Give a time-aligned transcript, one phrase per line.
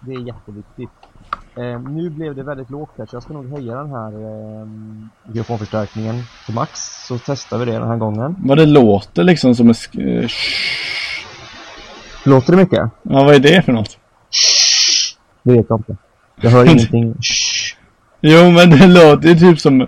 [0.00, 0.90] Det är jätteviktigt.
[1.56, 4.66] Eh, nu blev det väldigt lågt här så jag ska nog höja den här eh,
[5.28, 6.80] mikrofonförstärkningen till max.
[7.06, 8.36] Så testar vi det den här gången.
[8.38, 9.72] Vad det låter liksom som en...
[9.74, 10.28] sk- eh,
[12.24, 12.78] Låter det mycket?
[13.02, 13.98] Ja, vad är det för något?
[15.42, 15.96] Det vet jag inte.
[16.40, 17.14] Jag hör ingenting.
[18.20, 19.80] Jo, men det låter ju typ som,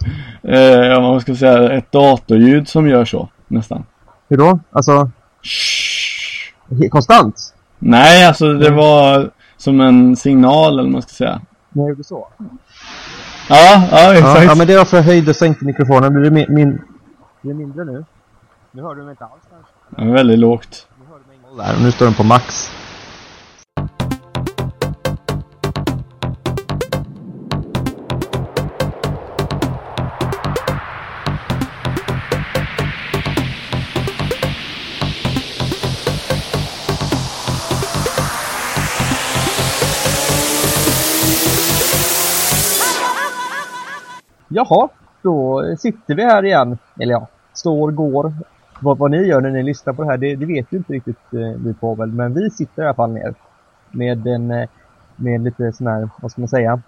[0.43, 3.85] eh, om man ska säga, ett datorljud som gör så, nästan.
[4.29, 4.61] Hur då?
[4.73, 5.11] Alltså,
[6.91, 7.55] konstant?
[7.79, 9.31] Nej, alltså det var
[9.63, 11.41] som en signal eller vad man ska säga.
[11.73, 12.29] Jag gjorde så?
[13.49, 14.39] Ja, ja exakt.
[14.39, 16.13] Ja, ja, men det är för jag höjde och sänkte mikrofonen.
[16.13, 16.71] Blir det, min, min,
[17.41, 18.05] blir det mindre nu?
[18.73, 20.09] Nu hör du mig inte alls kanske.
[20.09, 20.87] Ja, väldigt lågt.
[20.99, 21.85] Nu hör du mig där.
[21.85, 22.71] Nu står den på max.
[44.55, 44.89] Jaha,
[45.23, 46.79] då sitter vi här igen.
[47.01, 48.33] Eller ja, står, går.
[48.81, 50.93] Vad, vad ni gör när ni lyssnar på det här, det, det vet ju inte
[50.93, 52.13] riktigt eh, vi på väl.
[52.13, 53.35] Men vi sitter i alla fall ner.
[53.91, 54.69] Med en, eh,
[55.17, 56.81] med lite sån här, vad ska man säga,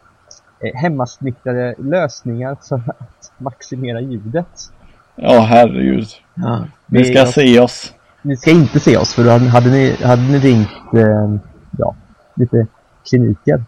[0.61, 4.71] eh, hemmasnickrade lösningar för att maximera ljudet.
[5.17, 6.07] Ja, herregud.
[6.35, 6.65] Ja.
[6.87, 7.93] Ni ska se oss.
[8.23, 11.35] Ni ska inte se oss för då hade, hade, ni, hade ni ringt eh,
[11.79, 11.95] ja,
[12.35, 12.67] lite
[13.11, 13.65] kliniker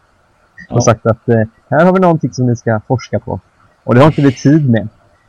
[0.70, 0.80] och Ja.
[0.80, 3.40] sagt att eh, här har vi någonting som ni ska forska på.
[3.86, 4.88] Och det har inte vi tid med.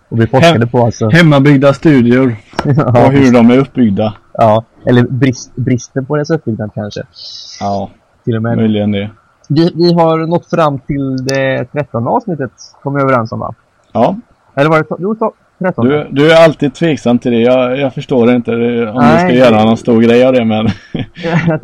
[0.10, 1.10] Och vi forskade Hem- på alltså.
[1.10, 4.14] Hemmabyggda studior ja, och hur de är uppbyggda.
[4.34, 7.02] ja, eller brist, bristen på dess uppbyggnad kanske.
[7.60, 7.90] Ja,
[8.26, 8.58] Till och med.
[8.58, 9.10] möjligen det.
[9.50, 12.52] Vi, vi har nått fram till det 13 avsnittet,
[12.84, 13.54] kom vi överens om va?
[13.92, 14.16] Ja,
[14.56, 15.86] Eller var det jo, to- 13?
[15.86, 17.40] du, du är alltid tveksam till det.
[17.40, 20.34] Jag, jag förstår inte det- om du Nej, ska det- göra någon stor grej av
[20.34, 20.74] det, men att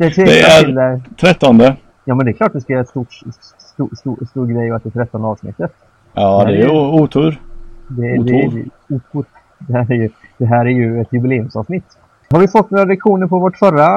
[0.18, 1.76] är Det är- trettonde.
[2.04, 3.12] Ja men det är klart vi ska göra ett stort,
[3.58, 5.72] stor, stor, stor grej och att det är 13 avsnittet.
[6.14, 7.40] Ja, det är otur.
[7.88, 8.64] Det, det, Otor.
[8.88, 9.24] det, otor.
[9.58, 11.84] det, här är ju, det här är ju ett jubileumsavsnitt.
[12.30, 13.88] Har vi fått några reaktioner på vårt förra,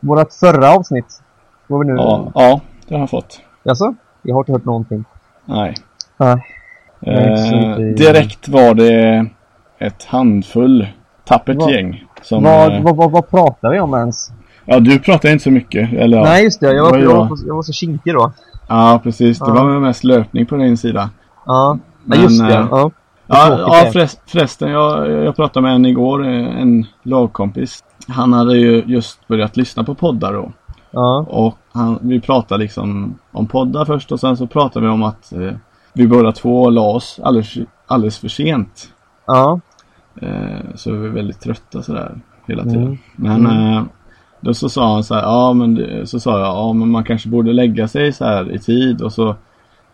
[0.00, 1.22] vårt förra avsnitt?
[1.66, 1.94] Vi nu...
[1.96, 3.40] Ja, ja, det har jag fått.
[3.64, 3.94] Jaså?
[4.22, 5.04] Jag har inte hört någonting.
[5.44, 5.74] Nej.
[6.16, 6.32] Nej.
[7.00, 9.26] Eh, det- direkt var det
[9.78, 10.86] ett handfull
[11.24, 12.04] tappert Vad- gäng.
[12.22, 14.30] Som, vad, eh, vad, vad, vad pratar vi om ens?
[14.64, 15.92] Ja, du pratar inte så mycket.
[15.92, 16.22] Eller.
[16.22, 18.32] Nej just det, jag var, jag, jag- var, jag var så kinkig då.
[18.68, 19.38] Ja, precis.
[19.38, 19.52] Det Ja.
[19.54, 21.10] var mest löpning på din sida.
[21.48, 22.54] Ja, Men, ja just det.
[22.54, 22.90] eh, Ja.
[23.30, 24.70] Ja, ja förrest, förresten.
[24.70, 27.84] Jag, jag pratade med en igår, eh, en lagkompis.
[28.08, 30.52] Han hade ju just börjat lyssna på poddar då.
[30.90, 31.26] Ja.
[31.28, 35.32] Och han, vi pratade liksom om poddar först och sen så pratade vi om att
[35.32, 35.52] eh,
[35.92, 37.54] vi båda två la oss alldeles,
[37.86, 38.88] alldeles för sent.
[39.26, 39.60] Ja.
[40.20, 42.14] Eh, så vi var väldigt trötta sådär
[42.46, 42.82] hela tiden.
[42.82, 42.98] Mm.
[43.16, 43.82] Men eh,
[44.40, 47.28] då så sa han så här, ja men så sa jag, ja men man kanske
[47.28, 49.36] borde lägga sig så här i tid och så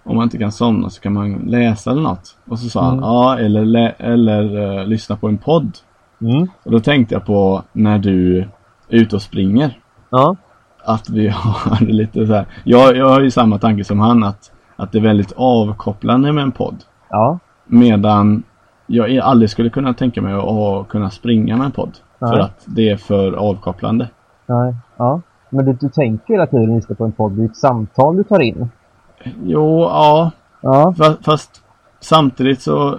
[0.05, 2.37] om man inte kan somna så kan man läsa eller något.
[2.49, 3.05] Och så sa han, Mm.
[3.05, 5.73] ja eller, eller eh, lyssna på en podd.
[6.21, 6.49] Mm.
[6.65, 8.49] Och då tänkte jag på när du är
[8.89, 9.79] ute och springer.
[10.11, 10.37] Ja.
[10.85, 14.53] Att vi har lite så här, jag, jag har ju samma tanke som han att,
[14.77, 16.77] att det är väldigt avkopplande med en podd.
[17.11, 17.39] Ja.
[17.67, 18.43] Medan
[18.87, 21.93] jag aldrig skulle kunna tänka mig att, kunna springa med en podd.
[22.19, 22.31] Nej.
[22.31, 24.09] För att det är för avkopplande.
[24.47, 24.75] Nej.
[24.97, 25.21] Ja.
[25.51, 28.25] Men du, du tänker hela tiden just på en podd, det är ett samtal du
[28.25, 28.71] tar in.
[29.45, 30.31] Jo, ja.
[30.61, 30.95] Ja.
[30.99, 31.63] fa- Fast
[32.01, 32.99] samtidigt så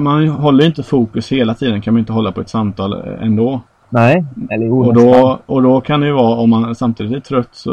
[0.00, 3.60] man håller inte fokus hela tiden kan man inte hålla på ett samtal eh, ändå.
[3.88, 4.24] Nej.
[4.50, 7.72] Eller Och då, och då kan det ju vara, om man samtidigt är trött så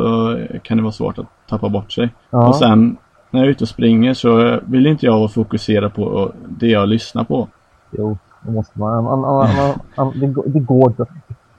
[0.64, 2.10] kan det vara svårt att tappa bort sig.
[2.30, 2.48] Ja.
[2.48, 2.98] Och sen
[3.32, 7.24] när jag är ute och springer så vill inte jag fokusera på det jag lyssnar
[7.24, 7.48] på.
[7.92, 9.04] Jo, det måste man.
[9.04, 11.06] man, man, man, man det, går- det går inte.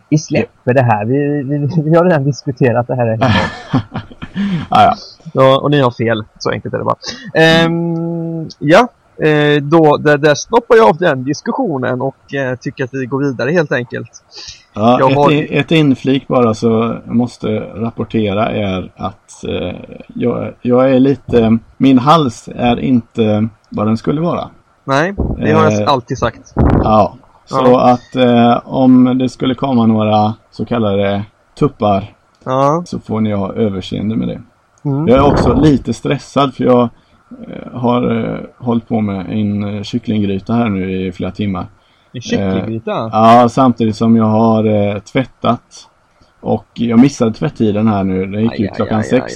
[0.09, 1.05] Vi släpper det här.
[1.05, 3.19] Vi, vi, vi har redan diskuterat det här.
[4.69, 4.95] ah,
[5.35, 5.59] ja.
[5.61, 6.25] Och ni har fel.
[6.39, 6.97] Så enkelt är det bara.
[7.35, 8.89] Ehm, ja,
[9.27, 13.19] eh, då där, där stoppar jag av den diskussionen och eh, tycker att vi går
[13.25, 14.11] vidare helt enkelt.
[14.75, 19.77] Ja, Jag har- ett, in- ett inflik bara så måste rapportera är att eh,
[20.15, 24.49] jag, jag är lite, min hals är inte vad den skulle vara.
[24.85, 25.89] Nej, det har jag Eh.
[25.93, 26.53] alltid sagt.
[26.85, 27.15] Ja,
[27.45, 27.91] så Ja.
[27.91, 31.25] att eh, om det skulle komma några så kallade
[31.59, 32.15] tuppar
[32.49, 32.83] Ja.
[32.87, 34.41] så får ni ha överseende med det.
[34.85, 35.09] Mm.
[35.09, 36.89] Jag är också lite stressad för jag
[37.49, 41.67] eh, har eh, hållit på med en eh, kycklinggryta här nu i flera timmar.
[42.13, 43.11] En kycklinggryta?
[43.13, 45.89] Ja, samtidigt som jag har eh, tvättat.
[46.41, 48.27] Och jag missade tvättiden här nu.
[48.27, 49.33] Den gick Aj, ut klockan aj, sex.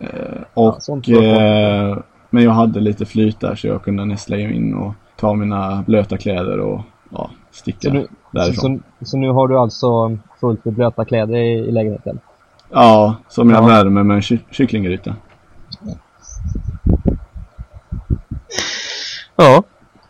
[0.00, 1.98] Eh, och, var eh,
[2.30, 6.16] men jag hade lite flyt där så jag kunde nästla in och ta mina blöta
[6.16, 8.08] kläder och ja, sticka Så nu, så,
[8.38, 8.82] därifrån.
[9.00, 12.18] så, så nu har du alltså fullt med blöta kläder i, i lägenheten?
[12.70, 13.66] Ja, som jag Ja.
[13.66, 15.14] värmer med en ky- kycklinggryta.
[19.36, 19.62] Ja.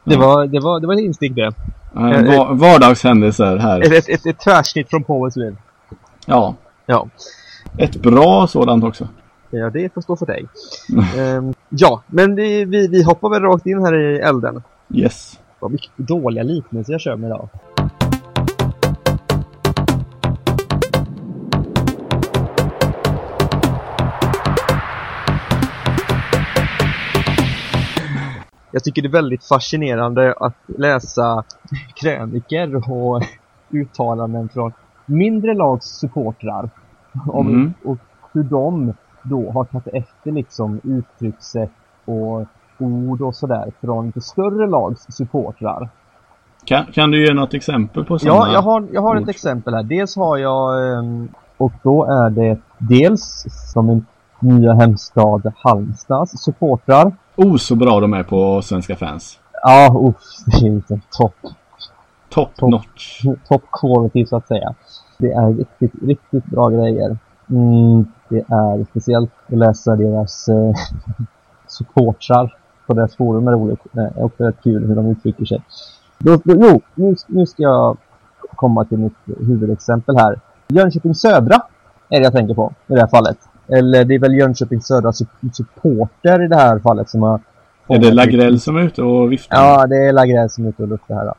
[0.04, 0.20] Det Ja.
[0.20, 1.52] var, det var, det var ett instick det.
[1.94, 3.80] Ja, Eh, va- Vardagshändelser här.
[3.80, 5.56] Ett, ett, ett, ett tvärsnitt från Powells liv.
[6.26, 6.54] Ja.
[6.86, 7.08] Ja.
[7.78, 9.08] Ett bra sådant också.
[9.50, 10.46] Ja, det får stå för dig.
[11.18, 14.62] Ehm, ja, men vi, vi, vi hoppar väl rakt in här i elden.
[14.94, 15.38] Yes.
[15.60, 17.48] Vad mycket dåliga liknelser jag kör med idag.
[28.70, 31.44] Jag tycker det är väldigt fascinerande att läsa
[32.00, 33.22] kröniker och
[33.70, 34.72] uttalanden från
[35.06, 36.70] mindre lags supportrar
[37.26, 37.74] om Mm.
[37.84, 37.98] och
[38.32, 41.70] hur de då har tagit efter liksom uttryckssätt
[42.04, 42.46] och
[42.78, 45.88] ord och sådär från lite större lags supportrar.
[46.64, 48.46] Kan, kan du ge något exempel på sådana?
[48.46, 49.28] Ja, jag har, jag har ett ord.
[49.28, 49.82] exempel här.
[49.82, 54.06] Dels har jag, ehm, och då är det dels som min
[54.40, 57.12] nya hemstad Halmstads supportrar.
[57.36, 59.38] Oh, så bra de är på svenska fans.
[59.62, 60.16] Ja, uff,
[60.46, 61.34] det är inte topp,
[62.28, 62.70] Top Topp.
[62.70, 63.22] notch.
[63.48, 64.74] top quality så att säga.
[65.18, 67.18] Det är riktigt, riktigt bra grejer.
[67.50, 70.72] Mm, det är speciellt att läsa deras eh,
[71.66, 72.56] supportrar
[72.88, 73.80] på deras forum är roligt.
[73.92, 74.00] Det
[74.44, 75.62] är kul hur de uttrycker sig.
[76.18, 77.96] Då, då, jo, nu, nu ska jag
[78.56, 80.40] komma till mitt huvudexempel här.
[80.68, 81.62] Jönköping Södra
[82.08, 83.38] är det jag tänker på i det här fallet.
[83.68, 87.40] Eller det är väl Jönköping Södra sup- supporter i det här fallet som har...
[87.88, 89.56] Är det Lagrell som är ute och viftar?
[89.56, 91.34] Ja, det är Lagrell som är ute och luftar här då.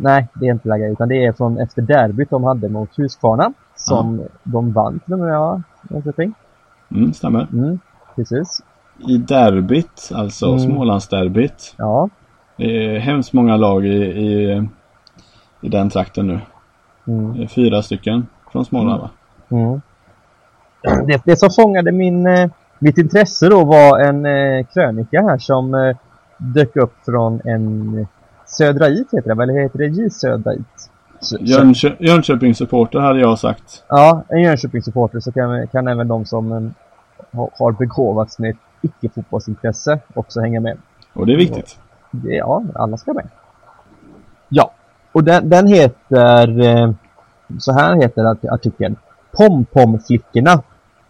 [0.00, 3.52] Nej, det är inte Lagrell utan det är från efter derbyt de hade mot Huskvarna.
[3.76, 6.34] Som de vann till och med, ja, Jönköping.
[6.90, 7.48] Mm, stämmer.
[7.52, 7.78] Mm,
[8.16, 8.62] precis.
[8.98, 10.58] I derbyt, alltså Mm.
[10.58, 11.74] Smålandsderbyt.
[11.76, 12.08] Ja.
[12.56, 14.62] Det är hemskt många lag i, i,
[15.60, 16.40] i den trakten nu.
[17.06, 17.48] Mm.
[17.48, 19.10] Fyra stycken från Småland va?
[19.50, 19.80] Mm.
[21.06, 25.74] Det, det som fångade min, eh, mitt intresse då var en eh, krönika här som
[25.74, 25.96] eh,
[26.38, 28.06] dök upp från en
[28.46, 30.60] Södra It heter det, eller heter det J Södra It?
[31.20, 33.84] Sö- Sö- Jönkö Jönköpings supporter hade jag sagt.
[33.88, 36.74] Ja, en Jönköpingssupporter så kan, kan även de som
[37.32, 40.78] ha- har begåvats med icke-fotbollsintresse också hänga med.
[41.12, 41.78] Och det är viktigt.
[42.24, 43.28] Ja, alla ska med.
[44.48, 44.70] Ja,
[45.12, 46.92] och den, den heter, eh,
[47.58, 48.96] så här heter art- artikeln,
[49.32, 50.62] Pom-pom-flickorna.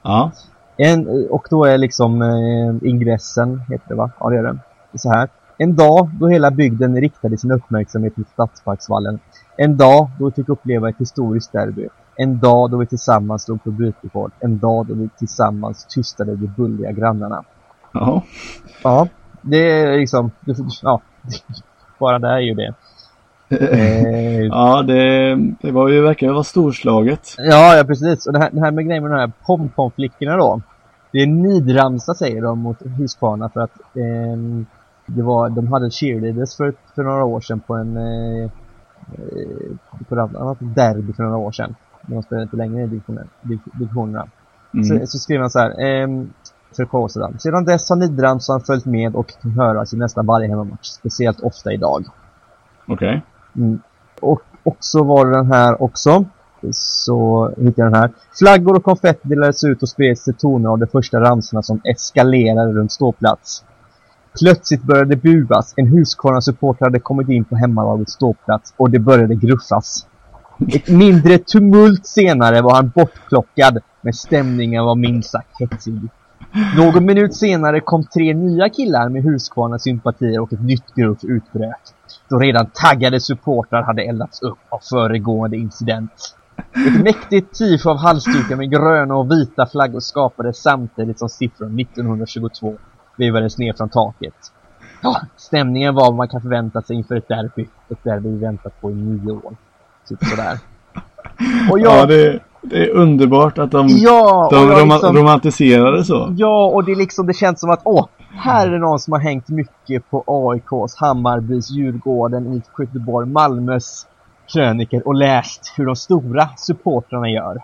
[0.02, 0.30] Ja.
[0.76, 4.10] En, och då är liksom eh, ingressen, heter det va?
[4.20, 4.60] Ja det är den.
[4.94, 5.28] Så här.
[5.58, 9.18] En dag då hela bygden riktade sin uppmärksamhet mot Stadsparksvallen.
[9.56, 11.88] En dag då vi fick uppleva ett historiskt derby.
[12.16, 14.32] En dag då vi tillsammans stod på brytrekord.
[14.40, 17.44] En dag då vi tillsammans tystade de bulliga grannarna.
[17.94, 18.22] Ja.
[18.82, 19.08] Ja,
[19.42, 20.30] det är liksom,
[20.82, 21.00] ja,
[21.98, 22.74] bara det är ju det.
[23.60, 27.34] Eh, Ja, det, det var ju, verkar vara storslaget.
[27.38, 28.26] Ja, ja precis.
[28.26, 30.60] Och det här, det här med grejen med de här pompomflickorna då.
[31.12, 34.66] Det är nidramsa säger de mot Huskvarna för att ehm,
[35.06, 38.44] det var, de hade cheerleaders för, för några år sedan på en eh,
[39.12, 41.74] eh, på annat derby för några år sedan.
[42.02, 43.00] De spelade inte längre i
[43.72, 44.26] divisionerna.
[44.74, 44.84] Mm.
[44.84, 45.80] Så, så skrev han så här.
[45.80, 46.32] ehm,
[46.76, 47.64] för år sedan.
[47.64, 50.86] Dess har nidramsan följt med och kan höras i nästan varje hemmamatch.
[50.86, 52.04] Speciellt ofta idag.
[52.88, 53.22] Okej.
[53.56, 53.80] Mm.
[54.20, 56.24] Och också var det den här också.
[56.72, 58.10] Så hittade jag den här.
[58.38, 62.72] Flaggor och konfetti delades ut och spreds till toner av de första ramsorna som eskalerade
[62.72, 63.64] runt ståplats.
[64.40, 65.74] Plötsligt började buas.
[65.76, 70.06] En Huskvarna-supporter hade kommit in på hemmalagets ståplats och det började gruffas.
[70.68, 76.00] Ett mindre tumult senare var han bortplockad, men stämningen var minst sagt hetsig.
[76.76, 81.94] Någon minut senare kom tre nya killar med Huskvarna-sympatier och ett nytt gruff utbröt.
[82.28, 86.36] Då redan taggade supportrar hade eldats upp av föregående incident.
[86.56, 92.74] Ett mäktigt tifo av halsdukar med gröna och vita flaggor skapades samtidigt som siffran 1922
[93.16, 94.34] vevades ner från taket.
[95.02, 97.66] Ja, stämningen var vad man kan förvänta sig inför ett derby.
[97.88, 99.56] Ett derby vi väntat på i nio år.
[100.08, 100.58] Typ sådär.
[101.70, 106.34] Och Ja, det, det är underbart att de, Ja, de roma, liksom- romantiserade så.
[106.36, 109.20] Ja, och det liksom, det känns som att åh, här är det någon som har
[109.20, 114.06] hängt mycket på AIKs, Hammarbys, Djurgården, IFK Göteborg, Malmös
[114.52, 117.58] kröniker och läst hur de stora supportrarna gör.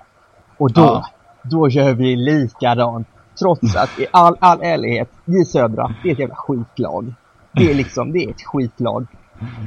[0.59, 1.05] Och då, Ja.
[1.43, 3.09] då gör vi likadant.
[3.39, 7.15] Trots att i all, all ärlighet, J Södra, det är ett jävla skitlag.
[7.53, 9.07] Det är liksom, det är ett skitlag.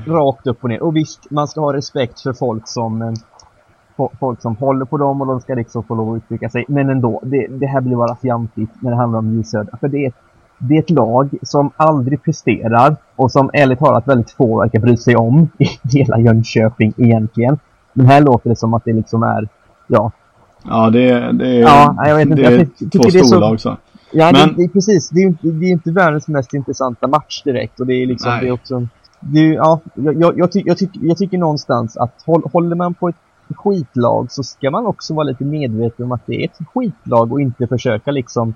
[0.08, 0.84] Rakt upp och ner.
[0.84, 3.12] Och visst, man ska ha respekt för folk som eh,
[4.20, 6.66] folk som håller på dem och de ska liksom få lov att uttrycka sig.
[6.68, 9.78] Men ändå, det, det här blir bara fjantigt när det handlar om J Södra.
[9.78, 10.14] För det är,
[10.58, 14.98] det är ett lag som aldrig presterar och som ärligt talat väldigt få verkar bry
[14.98, 15.66] sig om i
[15.98, 17.60] hela Jönköping egentligen.
[17.94, 19.48] Men här låter det som att det liksom är,
[19.88, 20.12] ja,
[20.66, 22.36] Ja, det, det är, Ja, jag vet inte.
[22.42, 23.78] det är Jag ty- tycker två storlag så.
[24.12, 25.10] Ja, Men- det, det är precis.
[25.10, 27.80] Det är, det är inte världens mest intressanta match direkt.
[27.80, 28.42] Och det är liksom, Nej.
[28.42, 28.88] det är också...
[29.20, 32.76] Det är, ja, jag, jag, jag, ty, jag, tyck, jag tycker någonstans att håll, håller
[32.76, 33.16] man på ett
[33.54, 37.42] skitlag så ska man också vara lite medveten om att det är ett skitlag och
[37.42, 38.54] inte försöka liksom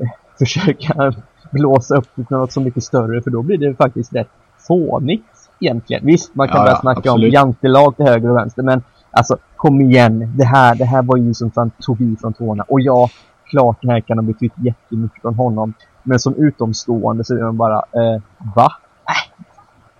[0.00, 0.08] eh,
[0.38, 1.12] försöka
[1.50, 4.30] blåsa upp det till något så mycket större för då blir det faktiskt rätt
[4.68, 5.24] fånigt
[5.60, 6.06] egentligen.
[6.06, 7.28] Visst, man kan Ja, börja ja, snacka absolut.
[7.28, 11.16] om jantelag till höger och vänster men alltså kom igen, det här, det här var
[11.16, 13.08] ju som fan tog i från tårna och ja,
[13.50, 17.56] klart det här kan ha betytt jättemycket från honom men som utomstående så är man
[17.56, 18.22] bara, eh,
[18.56, 18.72] va?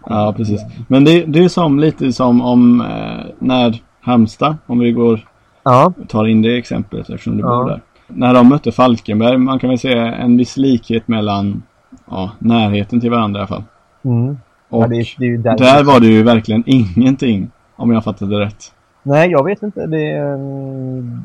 [0.07, 0.63] Ja, precis.
[0.89, 5.21] Men det, det är som lite som om eh, när Halmstad, om vi går
[5.65, 7.47] Ja, tar in det exemplet eftersom du Ja.
[7.63, 7.81] bor där.
[8.09, 11.63] När de mötte Falkenberg, man kan väl se en viss likhet mellan
[12.11, 13.63] ja, närheten till varandra i alla fall.
[14.05, 14.37] mm.
[14.69, 18.05] Och ja det, är, det är där, där var det ju verkligen ingenting, om jag
[18.05, 18.73] fattade rätt.
[19.03, 20.35] Nej, jag vet inte, det är...
[20.35, 21.21] in-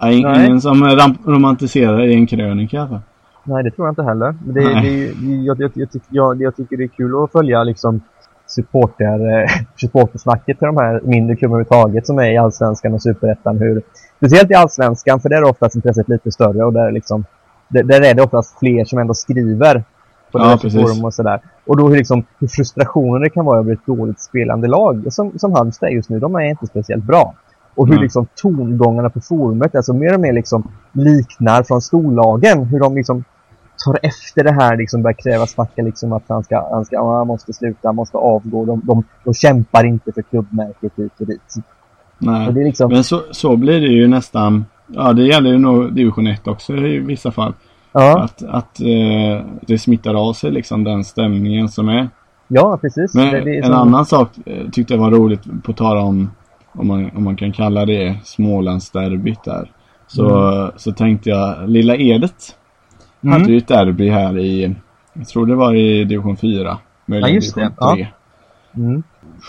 [0.00, 0.46] Nej.
[0.46, 0.84] ingen som
[1.24, 3.00] romantiserar i en krönika i alla fall.
[3.44, 4.34] Nej, det tror jag inte heller.
[4.44, 5.12] Men det, det,
[5.44, 5.70] jag, jag,
[6.10, 8.00] jag, jag tycker det är kul att följa liksom
[8.50, 13.58] supporter, eh, supportersnacket till de här mindre klubbarna överhuvudtaget som är i Allsvenskan och Superettan.
[13.58, 13.82] Hur,
[14.16, 17.24] speciellt i Allsvenskan, för där är oftast intresset lite större och där, är liksom,
[17.68, 19.84] där, där är det oftast fler som ändå skriver
[20.32, 21.40] på Ja, forum och sådär.
[21.66, 25.12] Och då hur, liksom, hur frustrationen det kan vara över ett dåligt spelande lag.
[25.12, 27.34] Som, som Halmstad just nu, de är inte speciellt bra.
[27.74, 28.02] Och hur Nej.
[28.02, 32.64] liksom tongångarna på forumet, alltså mer och mer liksom liknar från storlagen.
[32.64, 33.24] Hur de liksom
[33.84, 37.26] tar efter det här liksom börjar kräva snacka liksom att han ska, han ska, han
[37.26, 38.64] måste sluta, han måste avgå.
[38.64, 41.54] De, de, de kämpar inte för klubbmärket hit och dit.
[42.18, 42.52] Nej.
[42.52, 45.94] Det är liksom, Men så, så blir det ju nästan, ja det gäller ju nog
[45.94, 47.52] division 1 också i vissa fall.
[47.92, 52.08] ja, Att, att eh, det smittar av sig liksom den stämningen som är.
[52.48, 53.14] ja, precis.
[53.14, 56.30] Men det, det en som- annan sak eh, tyckte jag var roligt på tal om,
[56.72, 59.70] om man, om man kan kalla det Smålandsderbyt där.
[60.06, 62.56] Så, så tänkte jag, Lilla Edet
[63.22, 63.32] Mm.
[63.40, 64.76] hade ju ett derby här i,
[65.12, 66.78] jag tror det var i division 4.
[67.06, 67.60] Möjligen Ja, just det.
[67.60, 67.94] division Ja.
[67.94, 68.08] 3.
[68.76, 69.02] Mm.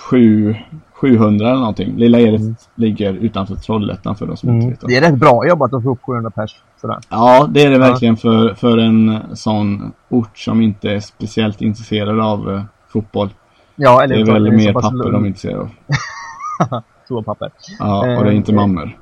[0.10, 0.56] Sju-
[0.94, 1.96] 700 eller någonting.
[1.98, 2.56] Lilla Edet Mm.
[2.76, 4.70] ligger utanför Trollhättan för de som inte Mm.
[4.70, 4.88] vet.
[4.88, 6.56] Det är rätt bra jobbat att få upp 700 pers.
[6.82, 6.98] Sådär.
[7.10, 7.80] Ja, det är det Ja.
[7.80, 12.62] verkligen för, för en sån ort som inte är speciellt intresserad av eh,
[12.94, 13.30] fotboll.
[13.76, 15.70] Ja, eller Det är väl mer papper lugn- de är intresserade av.
[17.08, 17.52] Toapapper.
[17.80, 18.98] Ja, och det är inte Eh, mammor.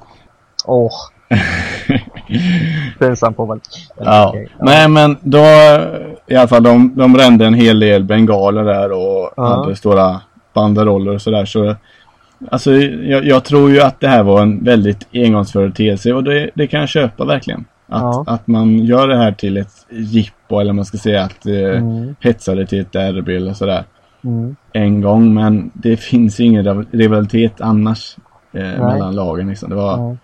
[0.65, 0.89] Åh.
[2.99, 3.59] Pinsam på väl.
[3.99, 4.29] Ja.
[4.29, 5.43] Okej, Nej men då
[6.27, 9.45] i alla fall de, de rände en hel del bengaler där och Ja.
[9.63, 10.21] hade stora
[10.53, 11.75] banderoller och sådär så
[12.51, 16.67] Alltså jag, jag tror ju att det här var en väldigt engångsföreteelse och det, det
[16.67, 17.65] kan jag köpa verkligen.
[17.87, 18.23] Att, Ja.
[18.27, 22.15] att man gör det här till ett jippo eller man ska säga att eh, Mm.
[22.19, 23.83] hetsa det till ett derby eller sådär.
[24.23, 24.55] Mm.
[24.73, 28.15] En gång men det finns ingen rival- rivalitet annars
[28.53, 29.69] eh, mellan lagen liksom.
[29.69, 30.17] Det var, Ja.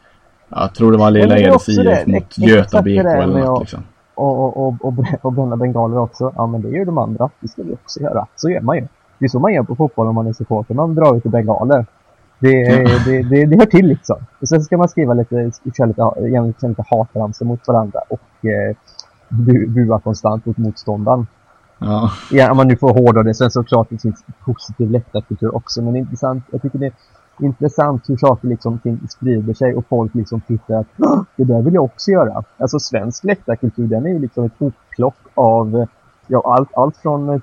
[0.56, 3.84] Jag tror det var Lilla också IF mot Göta BK eller något liksom.
[4.16, 6.34] Och, och, och, och, brä- och bränna bengaler också.
[6.36, 7.30] Ja, men det gör de andra.
[7.40, 8.26] Det ska vi också göra.
[8.36, 8.88] Så gör man ju.
[9.20, 10.74] Det är så man gör på fotboll om man är supporter.
[10.74, 11.86] Man drar ut bengaler.
[12.40, 14.18] Det, det, det, det hör till liksom.
[14.42, 16.02] Och sen ska man skriva lite, köra lite,
[16.62, 18.76] köra lite hatramsor mot varandra och eh,
[19.30, 21.28] bu, bua konstant mot motståndaren.
[21.80, 22.12] Ja.
[22.32, 23.34] Ja, om man nu får hårdra det.
[23.34, 25.82] Sen såklart det finns positiv läktarkultur också.
[25.82, 26.44] Men det är intressant.
[26.52, 26.92] Jag tycker det
[27.40, 31.74] intressant hur saker liksom sprider sig och folk liksom tittar att ah, det där vill
[31.74, 32.44] jag också göra.
[32.58, 35.86] Alltså svensk läktarkultur den är ju liksom ett hopplock av
[36.28, 37.42] ja, allt, allt från eh,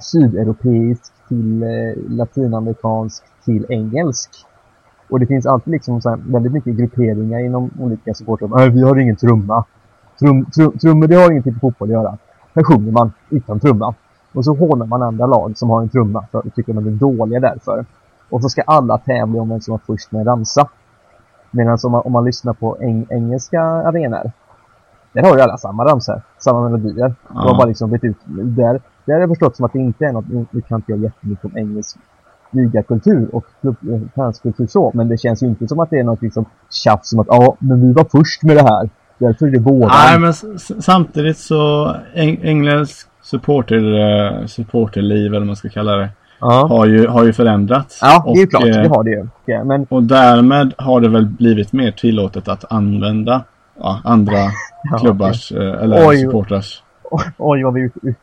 [0.00, 1.68] sydeuropeisk till eh,
[2.08, 4.30] latinamerikansk till engelsk.
[5.08, 8.70] Och det finns alltid liksom så här väldigt mycket grupperingar inom olika supportrar.
[8.70, 9.64] Vi har ingen trumma.
[10.18, 12.18] Trum, trum, trummor det har ingenting med fotboll att göra.
[12.54, 13.94] Här sjunger man utan trumma.
[14.32, 16.90] Och så hånar man andra lag som har en trumma för att tycker de är
[16.90, 17.84] dåliga därför.
[18.30, 20.68] Och så ska alla tävla om vem som var först med en ramsa.
[21.50, 24.32] Medan om man, om man lyssnar på eng, engelska arenor.
[25.12, 27.14] Där har ju alla samma ramsor, samma melodier.
[27.28, 27.34] Ja.
[27.34, 28.16] De har bara liksom bytt ut.
[28.26, 31.00] Där, där har jag förstått som att det inte är något, nu kan inte jag
[31.00, 31.96] jättemycket om engelsk
[32.50, 36.04] ligakultur och klubb- eh, fanskultur så, men det känns ju inte som att det är
[36.04, 38.90] något liksom tjafs som att ja, men vi var först med det här.
[39.18, 39.90] Därför är det våran.
[39.92, 40.32] Nej men
[40.82, 46.08] samtidigt så eng engelsk supporter, eh, supporterliv eller vad man ska kalla det.
[46.40, 46.66] Ja.
[46.66, 47.98] Har ju, har ju förändrats.
[48.02, 48.64] ja, det är ju Och, klart.
[48.64, 49.26] eh, Det har det ju.
[49.44, 53.42] Ja, Men Och därmed har det väl blivit mer tillåtet att använda
[53.80, 54.36] ja, andra
[54.90, 56.16] Ja, klubbars eh, eller Oj.
[56.20, 56.82] supporters.
[57.38, 58.16] oj vad vi ut, ut,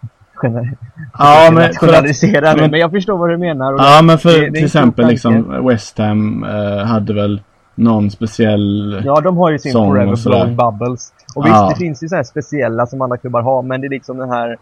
[1.20, 3.74] Ja men, för att, men- men jag förstår vad du menar.
[3.77, 7.41] Ja, men för det- det till exempel liksom West Ham eh, hade väl
[7.75, 9.01] någon speciell...
[9.05, 10.29] Ja, de har ju sin Forever.
[10.29, 11.13] Blowing Bubbles.
[11.36, 11.65] Och Ja.
[11.67, 14.17] visst, det finns ju så här speciella som alla klubbar har, men det är liksom
[14.17, 14.58] den här,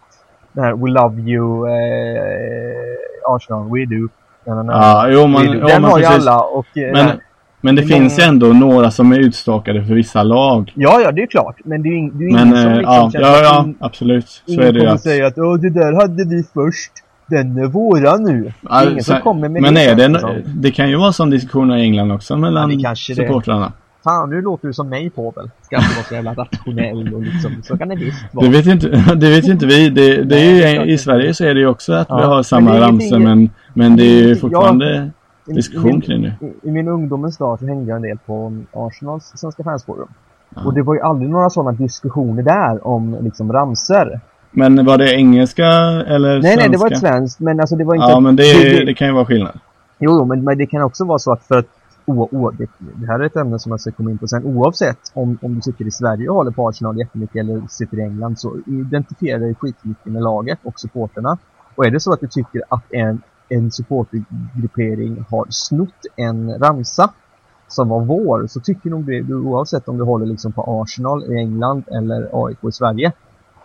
[0.53, 4.07] den här We Love You, eh, Arsenal, We Do.
[4.45, 5.53] Den, Ja, jo, man, Do.
[5.53, 7.19] jo, den men har ju alla och eh, Men- den,
[7.63, 10.71] Men det, Det finns många- ändå några som är utstakade för vissa lag.
[10.75, 11.55] Ja, ja, det är klart.
[11.65, 13.75] Men det är ju ju Men ingen som eh, liksom ja, känner ja, ja, ing-
[13.79, 14.27] absolut.
[14.29, 15.01] Så ingen är det ju att...
[15.01, 16.91] säga att Åh, det där hade vi först.
[17.27, 18.43] Den är våra nu.
[18.61, 19.81] Det är ingen som kommer med men det.
[19.85, 23.15] är det, det kan ju vara sån diskussioner i England också mellan Ja, kanske det
[23.27, 23.71] supportrarna.
[24.03, 25.49] Fan, nu låter du som mig Povel.
[25.61, 28.45] Ska alltid vara så jävla rationell och liksom, så kan det visst vara.
[28.45, 29.89] Det vet inte, det vet inte vi.
[29.89, 30.97] Det, det är ju, I.
[30.97, 33.95] Sverige så är det ju också att vi Ja, har men samma ramsor men, men
[33.95, 35.11] det är ju fortfarande
[35.47, 36.33] I- diskussion min, kring det.
[36.41, 40.07] I, I min ungdomens dag så hängde jag en del på Arsenals Svenska fansforum.
[40.55, 40.61] Ja.
[40.65, 44.19] Och det var ju aldrig några sådana diskussioner där om liksom ramser.
[44.51, 46.59] Men var det engelska eller Nej, svenska?
[46.59, 48.07] nej, det var ett svenskt, men alltså det var inte...
[48.09, 49.59] Ja, men det, det- det, kan ju vara skillnad.
[49.99, 51.65] Jo, jo men, men det kan också vara så att för att
[52.19, 54.45] o, o, det, det här är ett ämne som jag ska komma in på sen.
[54.45, 58.01] Oavsett om, om du sitter i Sverige och håller på Arsenal jättemycket eller sitter i
[58.01, 61.37] England så identifierar dig skitmycket med laget och supporterna.
[61.75, 67.13] Och är det så att du tycker att en, en supportergruppering har snott en ramsa
[67.67, 71.37] som var vår så tycker nog du, oavsett om du håller liksom på Arsenal i
[71.37, 73.11] England eller AIK i Sverige.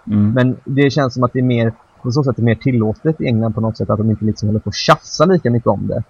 [0.06, 0.32] Mm.
[0.32, 1.72] Men det känns som att det är mer,
[2.02, 4.48] på så sätt är mer tillåtet i England på något sätt att de inte liksom
[4.48, 6.02] håller på att tjafsa lika mycket om det.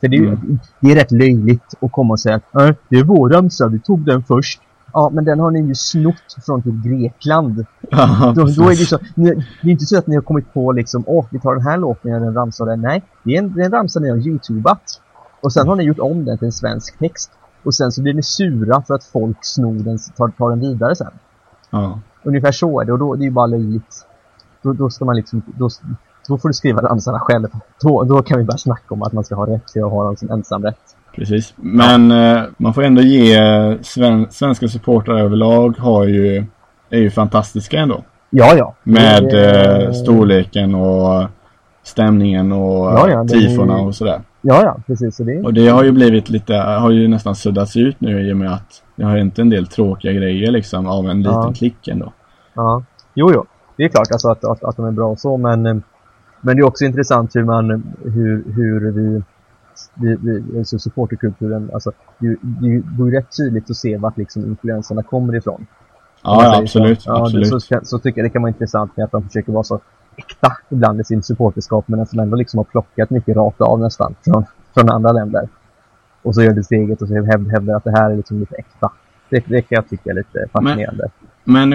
[0.00, 0.58] För det är, ju, Mm.
[0.80, 3.80] det är rätt löjligt att komma och säga att äh, det är vår ramsa, vi
[3.80, 4.60] tog den först.
[4.92, 7.66] Ja, men den har ni ju snott från typ Grekland.
[7.90, 9.30] Ja, Då, då är det, så, ni,
[9.62, 11.78] det är inte så att ni har kommit på liksom, åh, vi tar den här
[11.78, 12.80] låten och en ramsa och den.
[12.80, 14.82] Nej, det är en, det är en ramsa ni har youtubat.
[15.42, 17.30] Och sen har ni gjort om den till en svensk text.
[17.62, 20.96] Och sen så blir ni sura för att folk snor den, tar, tar den vidare
[20.96, 21.10] sen.
[21.70, 22.00] ja.
[22.22, 24.06] Ungefär så är det och då det är ju bara löjligt.
[24.62, 25.68] Då, då ska man liksom, då,
[26.30, 27.46] då får du skriva ramsarna själv.
[27.82, 30.04] Då, då kan vi börja snacka om att man ska ha rätt till att ha
[30.04, 30.76] dem som ensamrätt.
[31.16, 31.54] Precis.
[31.56, 36.44] Men eh, man får ändå ge eh, sven, svenska supportrar överlag har ju,
[36.90, 38.04] är ju fantastiska ändå.
[38.30, 38.74] Ja, ja.
[38.82, 41.24] Med Det- eh, storleken och
[41.82, 44.20] stämningen och Ja, ja, tifona och sådär.
[44.42, 45.16] Ja, ja, precis.
[45.16, 48.32] Så det, Och det har ju blivit lite, har ju nästan suddats ut nu i
[48.32, 51.52] och med att det har hänt en del tråkiga grejer liksom av en liten Ja.
[51.56, 52.12] klick ändå.
[52.54, 52.82] ja.
[53.14, 53.44] Jo, jo.
[53.76, 55.76] Det är klart alltså att, att, att de är bra och så, men, eh,
[56.40, 59.22] men det är också intressant hur man, hur, hur vi,
[59.94, 64.44] vi, vi alltså supporterkulturen, alltså det, det går ju rätt tydligt att se vart liksom
[64.44, 65.66] influenserna kommer ifrån.
[66.22, 67.02] Ja, ja absolut.
[67.02, 67.10] Så.
[67.10, 67.50] Ja, absolut.
[67.50, 69.80] Det, så, så tycker jag det kan vara intressant med att de försöker vara så
[70.16, 73.80] äkta ibland i sin supporterskap men att de ändå liksom har plockat mycket rakt av
[73.80, 75.48] nästan från, från andra länder.
[76.22, 78.54] Och så gör det steget och så häv, hävdar att det här är liksom lite
[78.56, 78.92] äkta.
[79.30, 81.10] Det, det kan jag tycka är lite fascinerande.
[81.20, 81.29] Men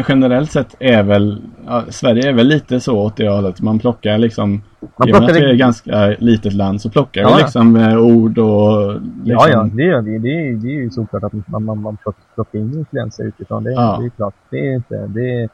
[0.08, 3.62] generellt sett är väl, ja, Sverige är väl lite så åt det hållet.
[3.62, 6.54] Man plockar liksom, Man i och med plockar att vi är det- ett ganska litet
[6.54, 7.38] land så plockar Ja, vi ja.
[7.40, 10.18] liksom eh, ord och liksom, Ja, ja, det gör vi.
[10.18, 13.64] Det är, det är ju såklart att man, man, man plock- plockar in influenser utifrån.
[13.64, 13.98] Det, Ja.
[14.02, 14.34] det är klart.
[14.50, 15.08] Det är inte...
[15.08, 15.50] Det är,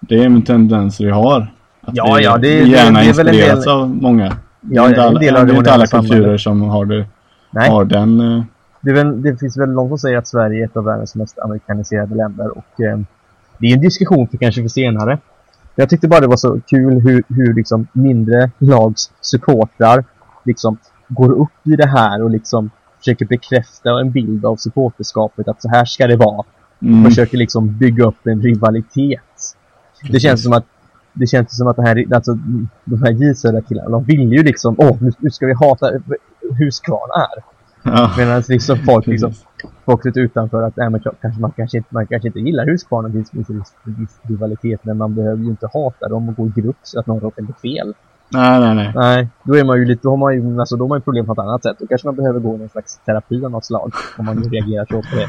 [0.00, 1.40] det är en tendens vi har.
[1.80, 3.88] Att Ja, vi, ja, det- vi det- gärna det är väl en del- inspirerats av
[3.88, 4.28] många.
[4.60, 6.84] Det Ja, är inte alla, del av det det är inte alla kulturer som har,
[6.84, 7.06] det,
[7.50, 7.70] nej.
[7.70, 8.20] har den.
[8.20, 8.42] eh,
[8.82, 11.38] Det, väl, det finns väl någon som säger att Sverige är ett av världens mest
[11.38, 12.98] amerikaniserade länder och eh,
[13.60, 15.18] det är en diskussion för kanske för senare.
[15.74, 20.04] Jag tyckte bara det var så kul hur, hur liksom mindre lags supportrar
[20.44, 25.62] liksom går upp i det här och liksom försöker bekräfta en bild av supporterskapet att
[25.62, 26.44] så här ska det vara.
[26.82, 29.56] Mm, Försöker liksom bygga upp en rivalitet.
[30.10, 30.64] Det känns som att
[31.12, 32.38] det känns som att det här, alltså,
[32.84, 33.34] de här j
[33.68, 35.90] killarna de vill ju liksom, åh, nu, nu ska vi hata
[36.58, 37.42] Huskvarna här.
[37.82, 39.32] ja, Medan liksom folk, liksom,
[40.04, 43.50] lite utanför att nej, kanske, man, kanske inte, man kanske inte gillar Huskvarna, det finns
[43.50, 47.00] en viss, rivalitet, men man behöver ju inte hata dem och gå i grupp så
[47.00, 47.94] att någon råkar bli fel.
[48.32, 48.92] Nej, nej, nej.
[48.94, 51.02] Nej, då är man ju lite, då har man ju, alltså, då har man ju
[51.02, 51.76] problem på ett annat sätt.
[51.80, 54.84] Då kanske man behöver gå i någon slags terapi av något slag, om man reagerar
[54.90, 55.28] så på det.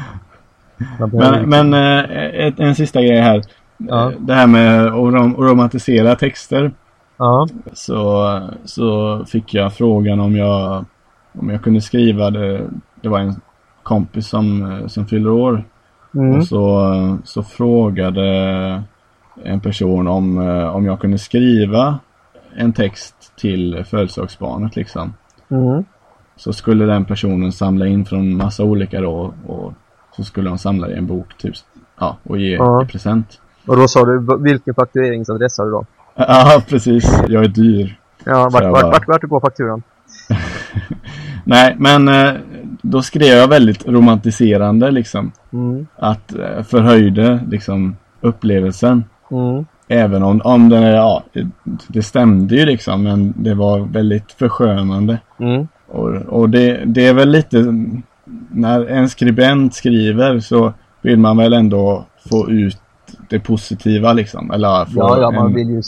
[1.18, 3.42] Men, men eh, ett, en sista grej här.
[3.76, 4.12] Ja.
[4.12, 6.72] Eh, Det här med att rom- romantisera texter.
[7.16, 10.84] Ja, Så, så fick jag frågan om jag,
[11.38, 12.60] om jag kunde skriva det.
[13.00, 13.34] Det var en
[13.82, 15.64] kompis som, eh, som fyller år.
[16.14, 16.38] mm.
[16.38, 18.22] Och så, så frågade
[19.44, 21.98] en person om, eh, om jag kunde skriva
[22.56, 25.14] en text till födelsedagsbarnet liksom.
[25.50, 25.84] Mm.
[26.36, 29.72] Så skulle den personen samla in från massa olika då och
[30.16, 31.54] så skulle de samla i en bok typ.
[32.00, 32.82] Ja, och ge Ja.
[32.82, 33.40] i present.
[33.66, 35.84] Och då sa du, vilken faktureringsadress har du då?
[36.14, 37.22] Ja, precis.
[37.28, 37.98] Jag är dyr.
[38.24, 39.82] Ja, vart, vart, bara- vart, vart går fakturan?
[41.44, 42.32] Nej, men eh,
[42.82, 45.32] då skrev jag väldigt romantiserande liksom.
[45.52, 45.86] Mm.
[45.96, 49.04] Att eh, förhöjde liksom upplevelsen.
[49.30, 49.64] Mm.
[49.88, 51.22] Även om, om det, ja,
[51.88, 55.18] det stämde ju liksom men det var väldigt förskönande.
[55.38, 55.68] Mm.
[55.88, 57.64] Och, och det, det är väl lite,
[58.50, 62.78] när en skribent skriver så vill man väl ändå få ut
[63.28, 64.50] det positiva liksom.
[64.50, 65.82] Eller få Ja, ja, man en vill ju...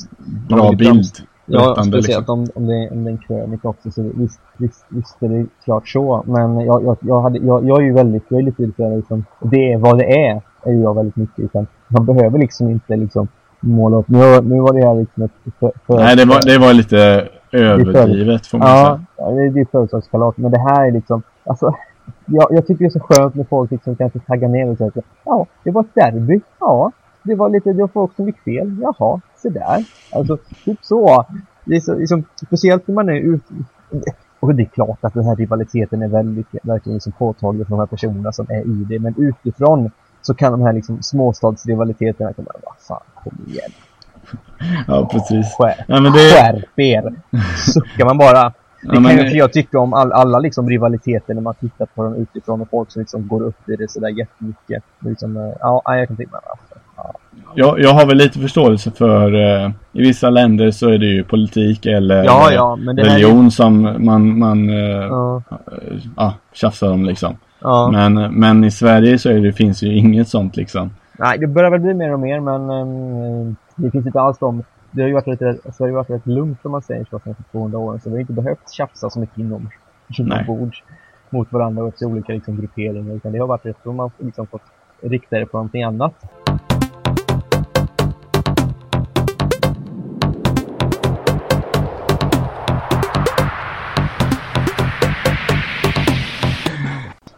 [0.49, 1.13] bra man vill bild.
[1.47, 2.41] Ja, speciellt liksom.
[2.41, 3.91] om, om, det, om det är en krönika också.
[3.91, 6.25] Så visst, visst, visst är det klart så.
[6.27, 9.25] Men jag, jag, jag, hade, jag, jag är ju väldigt, jag är lite irriterad liksom.
[9.41, 11.39] Det är vad det är, är jag väldigt mycket.
[11.39, 13.29] Utan man behöver liksom inte liksom
[13.61, 14.09] måla upp.
[14.09, 15.31] Nu, nu var det här liksom ett...
[15.61, 19.01] För, för, Nej, det var, det var lite överdrivet får man ja, säga.
[19.17, 20.37] Ja, det, är födelsedagskalas.
[20.37, 21.23] Men det här är liksom...
[21.45, 21.75] Alltså,
[22.27, 24.93] jag, jag tycker det är så skönt när folk liksom kanske taggar ner och säger
[25.25, 26.41] ja, det var ett derby.
[26.61, 28.77] Ja, det var lite, det var folk som gick fel.
[28.83, 29.85] Jaha, se där.
[30.13, 31.25] Alltså, typ så.
[31.65, 33.55] Det är så liksom, speciellt när man är ute
[34.45, 37.79] och det är klart att den här rivaliteten är väldigt, verkligen liksom påtaglig för de
[37.79, 38.99] här personerna som är i det.
[38.99, 39.91] Men utifrån
[40.23, 43.71] så kan de här liksom småstadsrivaliteterna komma, vad fan, kom igen.
[44.87, 45.55] Ja, precis.
[45.59, 46.19] Skär, ja, men det...
[46.19, 47.15] Skärp er!
[47.73, 48.43] Suckar man bara.
[48.43, 52.05] Det ja, kan ju jag tycka om all, alla liksom rivaliteter när man tittar på
[52.05, 54.83] dem utifrån och folk som liksom går upp i det sådär jättemycket.
[54.99, 56.41] Liksom, eh, ja, jag kan tänka mig.
[57.55, 61.25] Jag, jag har väl lite förståelse för eh, i vissa länder så är det ju
[61.25, 63.51] politik eller ja, ja, religion är...
[63.51, 65.43] som man, man eh, ja.
[66.19, 67.37] Eh, tjafsar om liksom.
[67.61, 67.91] Ja.
[67.93, 70.91] Men, men i Sverige så det, finns ju inget sånt liksom.
[71.19, 74.63] Nej, det börjar väl bli mer och mer men um, det finns inte alls de
[74.91, 77.07] det har ju varit lite, alltså det har ju varit rätt lugnt om man säger
[77.11, 79.69] så för 200 år så vi har inte behövt tjafsa så mycket inom,
[80.19, 80.83] inombords
[81.31, 84.47] mot varandra och till olika liksom, grupperingar utan det har varit rätt, då man liksom
[84.47, 84.63] fått
[85.03, 86.15] rikta det på någonting annat.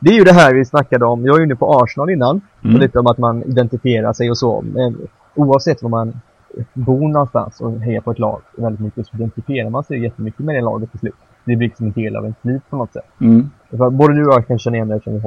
[0.07, 1.27] Det är ju det här vi snackade om.
[1.27, 2.41] Jag var inne på Arsenal innan.
[2.65, 2.77] Mm.
[2.77, 4.65] Och lite om att man identifierar sig och så.
[4.73, 4.97] Men
[5.35, 6.21] oavsett var man
[6.75, 10.55] bor någonstans och hejar på ett lag väldigt mycket så identifierar man sig jättemycket med
[10.55, 11.15] det laget till slut.
[11.45, 13.05] Det blir liksom en del av ens liv på något sätt.
[13.21, 13.51] Mm.
[13.71, 15.21] Både du och jag kan känna igen det eftersom vi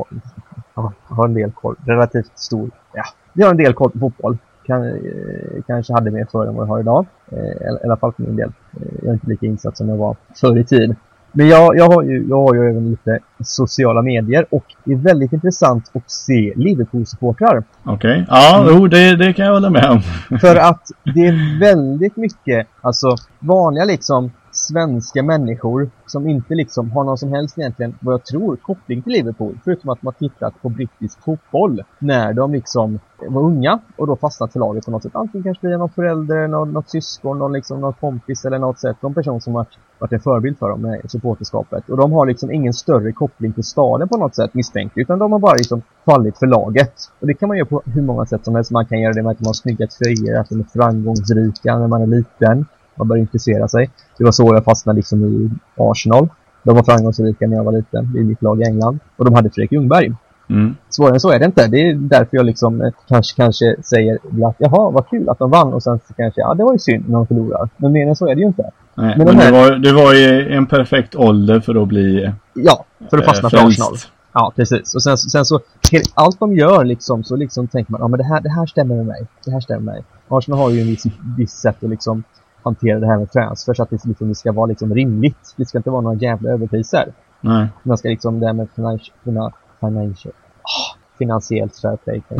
[0.73, 4.37] har, har en del koll, relativt stor, ja, vi har en del koll på fotboll.
[4.65, 7.05] Kan, eh, kanske hade mer förr än vad jag har idag.
[7.31, 8.51] Eh, I alla fall för min del.
[8.73, 10.95] Eh, jag är inte lika insatt som jag var förr i tiden.
[11.31, 14.97] Men jag, jag, har ju, jag har ju även lite sociala medier och det är
[14.97, 17.63] väldigt intressant att se Liverpool-supportrar.
[17.83, 18.25] Okej, okay.
[18.27, 18.75] ja, mm.
[18.75, 20.01] jo, det, det kan jag hålla med om.
[20.39, 27.03] För att det är väldigt mycket, alltså vanliga liksom svenska människor som inte liksom har
[27.03, 29.59] någon som helst egentligen, vad jag tror, koppling till Liverpool.
[29.63, 34.53] Förutom att man tittat på brittisk fotboll när de liksom var unga och då fastnat
[34.53, 35.15] för laget på något sätt.
[35.15, 39.01] Antingen kanske via någon förälder, någon, något syskon, någon, liksom, någon kompis eller något sätt.
[39.01, 41.89] Någon person som varit, varit en förebild för dem med supporterskapet.
[41.89, 44.97] Och de har liksom ingen större koppling till staden på något sätt misstänkt.
[44.97, 46.93] Utan de har bara liksom fallit för laget.
[47.19, 48.71] Och det kan man göra på hur många sätt som helst.
[48.71, 51.88] Man kan göra det med att man har snygga tröjor, att de är framgångsrika när
[51.88, 52.65] man är liten
[52.99, 53.89] man börjar intressera sig.
[54.17, 56.29] Det var så jag fastnade liksom i Arsenal.
[56.63, 58.99] De var framgångsrika när jag var liten i mitt lag i England.
[59.17, 60.13] Och de hade Fredrik Ljungberg.
[60.49, 60.75] Mm.
[60.89, 61.67] Svårare än så är det inte.
[61.67, 65.51] Det är därför jag liksom eh, kanske, kanske säger att jaha, vad kul att de
[65.51, 67.69] vann och sen så kanske, ja det var ju synd när de förlorar.
[67.77, 68.71] Men mer än så är det ju inte.
[68.99, 69.51] Nej, men, men här...
[69.51, 73.47] det, var, det var i en perfekt ålder för att bli Ja, för att fastna
[73.47, 73.93] äh, för Arsenal.
[74.33, 74.95] Ja, precis.
[74.95, 75.59] Och sen, sen så,
[76.13, 78.95] allt de gör liksom, så liksom tänker man, ja men det här, det här stämmer
[78.95, 79.27] med mig.
[79.45, 80.03] Det här stämmer med mig.
[80.27, 81.05] Arsenal har ju en viss,
[81.38, 82.23] viss sätt att liksom
[82.63, 85.53] hantera det här med transfer så att det, liksom, det ska vara liksom rimligt.
[85.57, 87.13] Det ska inte vara några jävla överpriser.
[87.41, 87.67] Nej.
[87.83, 90.33] Man ska liksom det här med financial, financial
[90.63, 92.21] oh, finansiellt fair play.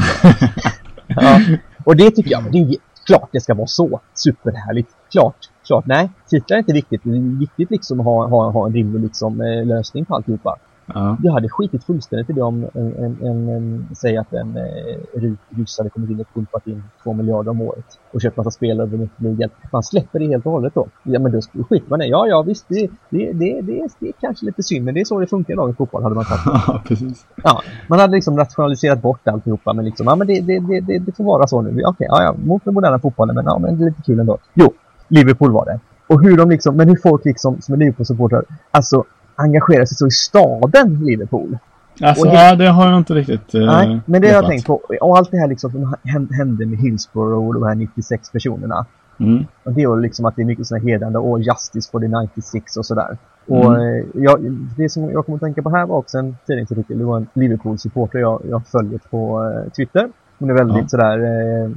[1.08, 1.40] ja.
[1.84, 4.00] Och det tycker jag, det är klart det ska vara så.
[4.14, 4.90] Superhärligt.
[5.12, 5.86] Klart, klart.
[5.86, 7.02] Nej, titlar är inte viktigt.
[7.04, 10.58] Det är viktigt liksom att ha, ha, ha en rimlig liksom, eh, lösning på alltihopa.
[10.94, 11.18] Ja.
[11.24, 15.20] Jag hade skitit fullständigt i det om en, en, en, en säg att en eh,
[15.20, 18.52] rik ryss hade kommit in och pumpat in två miljarder om året och köpt massa
[18.52, 19.50] spelare över ligan.
[19.72, 20.88] Man släpper det helt och hållet då.
[21.04, 24.46] Ja men då skiter man i Ja ja visst, det, det, det, det, är kanske
[24.46, 26.42] lite synd men det är så det funkar i dagens fotboll hade man sagt.
[26.68, 27.26] Ja precis.
[27.44, 31.12] Ja, man hade liksom rationaliserat bort alltihopa men liksom, ja men det, det, det, det,
[31.12, 31.84] får vara så nu.
[31.86, 34.38] Okej, ja ja, mot den moderna fotbollen men ja men det är lite kul ändå.
[34.54, 34.74] Jo,
[35.10, 35.80] Liverpool var det.
[36.08, 39.04] Och hur de liksom, men hur folk liksom som är Liverpool-supportrar, alltså
[39.36, 41.58] engagera sig så i staden Liverpool.
[42.02, 44.68] Alltså, det, ja, det har jag inte riktigt uh, Nej, men det har jag tänkt
[44.68, 44.82] på.
[45.02, 45.96] Och allt det här liksom som
[46.38, 48.86] hände med Hillsborough och de här 96 personerna.
[49.20, 49.46] Mm.
[49.64, 52.78] Och det är liksom att det är mycket sådana hedrande och Justice for the 96
[52.78, 53.18] och sådär.
[53.48, 53.68] Mm.
[53.68, 56.98] Och eh, jag, det som jag kommer att tänka på här var också en tidningsartikel.
[56.98, 60.10] Det var en Liverpool-supporter jag, jag följer på uh, Twitter.
[60.40, 60.88] Hon är väldigt ja.
[60.88, 61.70] sådär eh,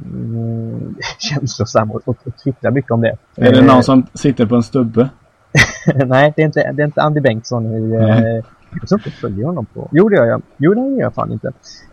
[1.18, 3.16] känslosam och, och, och twittrar mycket om det.
[3.37, 5.09] Är det någon som sitter på en stubbe?
[6.07, 7.92] Nej, det är, inte, det är inte Andy Bengtsson i...
[7.92, 8.44] Eh,
[8.81, 9.88] jag tror inte jag följer honom på...
[9.92, 10.42] Jo, det gör jag.
[10.57, 11.53] Jo, det gör jag fan inte.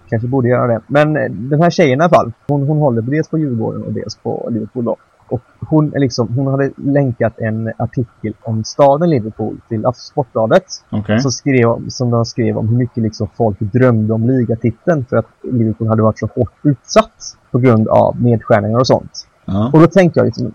[0.10, 0.82] Kanske borde göra det.
[0.88, 3.94] Men eh, den här tjejen i alla fall, hon, hon håller dels på Djurgården och
[3.94, 4.98] dels på Liverpool då.
[5.30, 10.64] Och hon, liksom, hon hade länkat en artikel om staden Liverpool till Sportbladet.
[10.92, 11.20] Okay.
[11.20, 15.28] Som, skrev, som de skrev om hur mycket liksom folk drömde om ligatiteln för att
[15.44, 19.28] Liverpool hade varit så hårt utsatt på grund av nedskärningar och sånt.
[19.46, 19.70] Ja.
[19.74, 20.54] Och då tänkte jag liksom,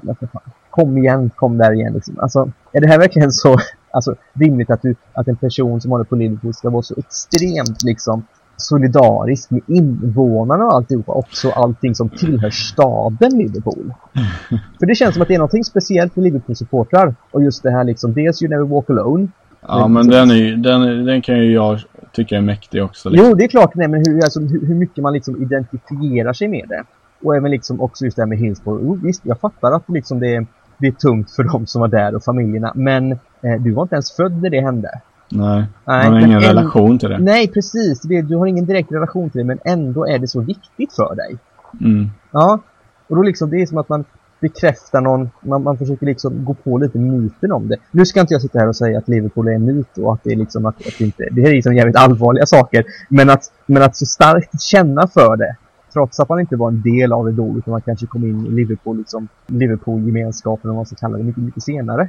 [0.70, 1.92] kom igen, kom där igen.
[1.92, 2.20] Liksom.
[2.20, 3.56] Alltså, är det här verkligen så
[3.90, 7.82] alltså, rimligt att, du, att en person som håller på Liverpool ska vara så extremt
[7.84, 8.24] liksom
[8.56, 11.12] solidarisk med invånarna och alltihopa.
[11.12, 13.94] Också allting som tillhör staden Liverpool.
[14.78, 17.14] För det känns som att det är någonting speciellt med Liverpool-supportrar.
[17.30, 19.28] Och just det här liksom, dels You Never Walk Alone.
[19.60, 21.80] Ja, men den, är, den, den kan ju jag
[22.12, 23.08] tycka är mäktig också.
[23.08, 23.28] Liksom.
[23.28, 23.74] Jo, det är klart.
[23.74, 26.84] Nej, men hur, alltså, hur, hur mycket man liksom identifierar sig med det.
[27.22, 28.90] Och även liksom också just det här med Hillsborough.
[28.90, 30.46] Oh, visst, jag fattar att liksom det,
[30.78, 32.72] det är tungt för de som var där och familjerna.
[32.74, 34.88] Men eh, du var inte ens född när det hände.
[35.28, 37.18] Nej, nej man har ingen en, relation till det.
[37.18, 38.02] Nej, precis.
[38.02, 41.38] Du har ingen direkt relation till det, men ändå är det så viktigt för dig.
[41.80, 42.10] Mm.
[42.30, 42.60] Ja,
[43.08, 44.04] och då liksom, det är som att man
[44.40, 47.76] bekräftar någon, man, man försöker liksom gå på lite myten om det.
[47.90, 50.20] Nu ska inte jag sitta här och säga att Liverpool är en myt och att
[50.24, 52.84] det är liksom att, att det inte, det är liksom jävligt allvarliga saker.
[53.08, 55.56] Men att, men att så starkt känna för det,
[55.92, 58.46] trots att man inte var en del av det då, utan man kanske kom in
[58.46, 62.08] i Liverpool, liksom, Liverpool-gemenskapen, om man ska kalla det, mycket, mycket senare.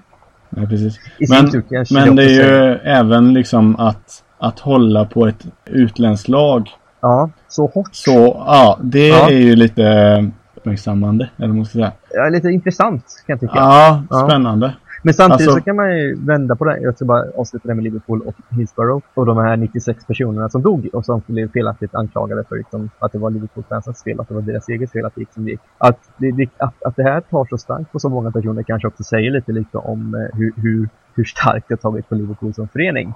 [0.49, 0.99] Ja, precis.
[1.29, 6.69] Men, men det är ju även liksom att, att hålla på ett utländskt lag.
[7.01, 7.95] Ja, så hårt.
[7.95, 9.29] Så, ja, det ja.
[9.29, 11.91] är ju lite uppmärksammande, eller vad man ska säga.
[12.12, 13.53] Ja, lite intressant kan jag tycka.
[13.55, 14.73] Ja, spännande.
[15.05, 16.79] Men samtidigt alltså, så kan man ju vända på det.
[16.81, 19.05] Jag ska bara avsluta det med Liverpool och Hillsborough.
[19.13, 23.11] Och de här 96 personerna som dog och som blev felaktigt anklagade för liksom, att
[23.11, 25.51] det var Liverpool-fansens fel, att det var deras eget fel att det gick som det
[25.51, 25.59] gick.
[25.77, 29.03] Att det, att, att det här tar så starkt på så många personer kanske också
[29.03, 32.67] säger lite lite om eh, hur, hur, hur starkt det har tagit på Liverpool som
[32.67, 33.13] förening.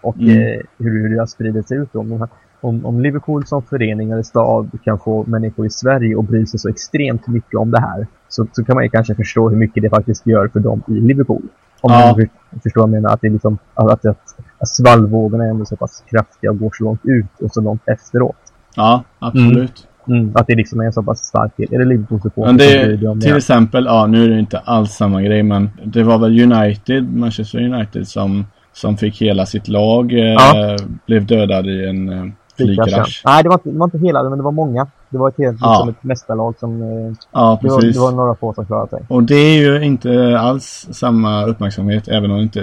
[0.00, 0.38] Och mm.
[0.38, 1.94] eh, hur, hur det har spridit sig ut.
[1.94, 2.28] Om, de här,
[2.60, 6.60] om, om Liverpool som förening eller stad kan få människor i Sverige att bry sig
[6.60, 9.82] så extremt mycket om det här så, så kan man ju kanske förstå hur mycket
[9.82, 11.42] det faktiskt gör för dem i Liverpool.
[11.80, 12.16] Om ja.
[12.52, 13.14] man förstår vad jag menar.
[13.14, 14.16] Att, det liksom, att, att,
[14.58, 17.88] att svallvågorna är ändå så pass kraftiga och går så långt ut och så långt
[17.88, 18.36] efteråt.
[18.76, 19.88] Ja, absolut.
[20.08, 20.20] Mm.
[20.20, 21.74] Mm, att det liksom är en så pass stark del.
[21.74, 25.22] Är det Liverpool-supporter Men det, det till exempel, ja nu är det inte alls samma
[25.22, 30.18] grej men det var väl United, Manchester United som, som fick hela sitt lag, eh,
[30.18, 30.76] ja.
[31.06, 32.24] blev dödad i en eh,
[32.56, 33.22] flygkrasch.
[33.24, 34.86] Nej, det var, inte, det var inte hela, men det var många.
[35.10, 35.72] Det var ett helt ja.
[35.72, 36.82] liksom ett mästarlag som...
[36.82, 37.94] Eh, ja, precis.
[37.94, 39.02] Det var, det var några få som klarade sig.
[39.08, 42.60] Och det är ju inte alls samma uppmärksamhet, även om det inte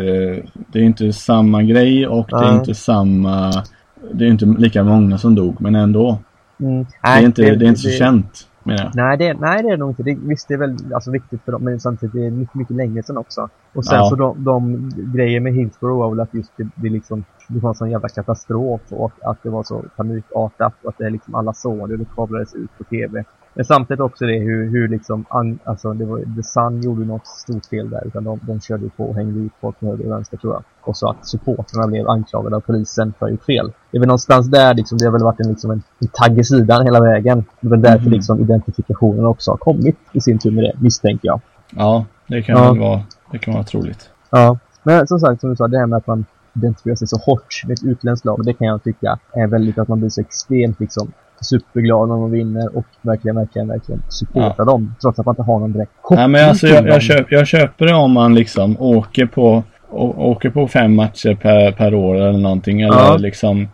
[0.71, 2.41] det är inte samma grej och Nej.
[2.41, 3.63] det är inte samma...
[4.11, 6.17] Det är inte lika många som dog, men ändå.
[6.59, 6.83] Mm.
[6.83, 8.47] det, är inte, det, det är inte så det, känt.
[8.63, 10.03] Nej det, nej, det är nog inte.
[10.03, 12.75] Det, visst, det är väl alltså, viktigt för dem, men samtidigt det är mycket, mycket
[12.75, 13.49] längre sedan också.
[13.73, 14.09] Och sen ja.
[14.09, 17.23] så de, de grejer med Hillsborough var väl att just det, det liksom
[17.53, 21.09] det var en sån jävla katastrof och att det var så panikartat och att det
[21.09, 23.23] liksom alla såg det och det kablades ut på tv.
[23.53, 25.25] Men samtidigt också det hur, hur liksom,
[25.63, 29.03] alltså det var, The Sun gjorde något stort fel där utan de, de körde på
[29.03, 30.63] och hängde ut folk på höger och vänster tror jag.
[30.81, 33.71] Och så att supporterna blev anklagade av polisen för att gjort fel.
[33.91, 36.39] Det är väl någonstans där liksom, det har väl varit en, liksom en, en tagg
[36.39, 37.45] i sidan hela vägen.
[37.59, 38.13] Det är väl därför mm.
[38.13, 41.41] liksom identifikationen också har kommit i sin tur med det, misstänker jag.
[41.69, 42.71] Ja, det kan ja.
[42.71, 44.09] väl vara, det kan vara troligt.
[44.29, 47.17] Ja, men som sagt som du sa, det här med att man identifiera sig så
[47.17, 48.45] hårt med ett utländskt lag.
[48.45, 51.11] Det kan jag tycka är väldigt att man blir så extremt liksom
[51.41, 54.65] superglad när man vinner och verkligen, verkligen, verkligen supportar ja.
[54.65, 54.95] dem.
[55.01, 57.47] Trots att man inte har någon direkt koppling Nej, men alltså jag, jag, köp, jag
[57.47, 59.63] köper det om man liksom åker på
[59.95, 63.17] åker på fem matcher per, per år eller någonting eller ja.
[63.17, 63.67] liksom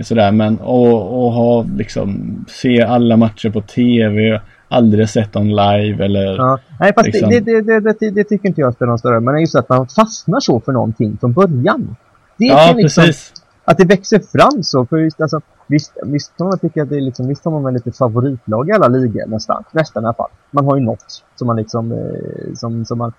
[0.00, 6.04] sådär men och, och ha liksom se alla matcher på tv aldrig sett dem live
[6.04, 6.36] eller...
[6.36, 6.58] Ja.
[6.80, 7.30] Nej, fast liksom...
[7.30, 10.40] det, det, det, det, tycker inte jag spelar någon större Men just att man fastnar
[10.40, 11.96] så för någonting från början.
[12.36, 13.32] Det ja, liksom, precis.
[13.64, 14.86] Att det växer fram så.
[14.86, 17.64] För just, alltså, visst, visst kan man tycka att det är liksom, visst har man
[17.64, 19.64] väl lite favoritlag i alla ligor nästan.
[19.72, 20.30] Nästan i alla fall.
[20.50, 23.12] Man har ju något som man liksom, eh, som, som man,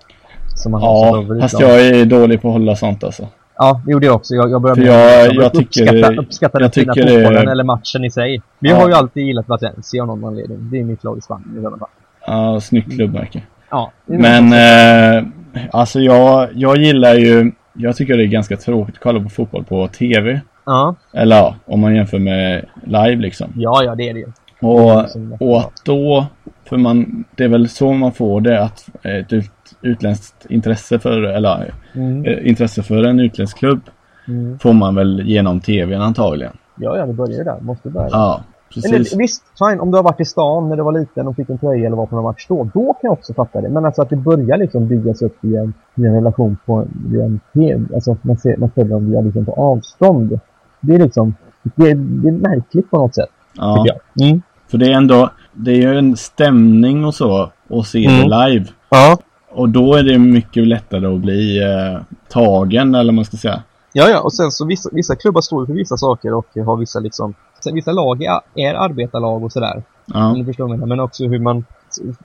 [0.55, 3.27] som man ja, har som fast jag är dålig på att hålla sånt alltså.
[3.61, 4.35] Ja, det gjorde jag också.
[4.35, 8.11] Jag, jag började jag, jag, jag tycker, uppskatta, uppskatta den fina fotbollen eller matchen i
[8.11, 8.41] sig.
[8.59, 8.75] Vi ja.
[8.75, 10.69] har ju alltid gillat Valencia av någon anledning.
[10.71, 11.89] Det är mitt lag i Spanien i alla fall.
[12.27, 13.41] Ja, snyggt klubbmärke.
[13.69, 13.91] Ja.
[14.05, 15.23] Men eh,
[15.71, 19.63] alltså jag, jag gillar ju, jag tycker det är ganska tråkigt att kolla på fotboll
[19.63, 20.41] på TV.
[20.65, 20.95] Ja.
[21.13, 23.53] Eller ja, om man jämför med live liksom.
[23.55, 24.31] Ja, ja det är det ju.
[24.61, 25.05] Och,
[25.39, 26.25] och att då,
[26.69, 31.73] för man, det är väl så man får det att ut, utländskt intresse för, eller
[31.93, 32.25] mm.
[32.25, 33.81] Eh, intresse för en utländsk klubb
[34.27, 34.59] mm.
[34.59, 36.53] får man väl genom tvn antagligen.
[36.75, 37.59] Ja, ja, det börjar ju där.
[37.61, 38.09] Måste börja.
[38.11, 38.41] Ja,
[38.73, 38.91] precis.
[38.91, 41.49] Eller, visst, fine, om du har varit i stan när du var liten och fick
[41.49, 43.69] en tröja eller var på någon match då, då kan jag också fatta det.
[43.69, 47.21] Men alltså att det börjar liksom byggas upp i en, i en relation på i
[47.21, 50.39] en TV, alltså man ser, man ser dem via liksom på avstånd.
[50.81, 53.29] Det är liksom, det, det är märkligt på något sätt.
[53.55, 53.85] Ja.
[54.21, 54.41] Mm.
[54.67, 58.29] För det är ändå, det är ju en stämning och så att se mm.
[58.29, 58.65] det live.
[58.89, 59.17] Ja.
[59.51, 63.63] Och då är det mycket lättare att bli eh, tagen eller vad man ska säga.
[63.93, 66.99] Ja, ja, och sen så vissa, vissa klubbar står för vissa saker och har vissa
[66.99, 67.33] liksom
[67.73, 69.83] vissa lag är, är arbetarlag och sådär.
[70.05, 70.33] Ja.
[70.33, 71.65] Eller förstår man, men också hur man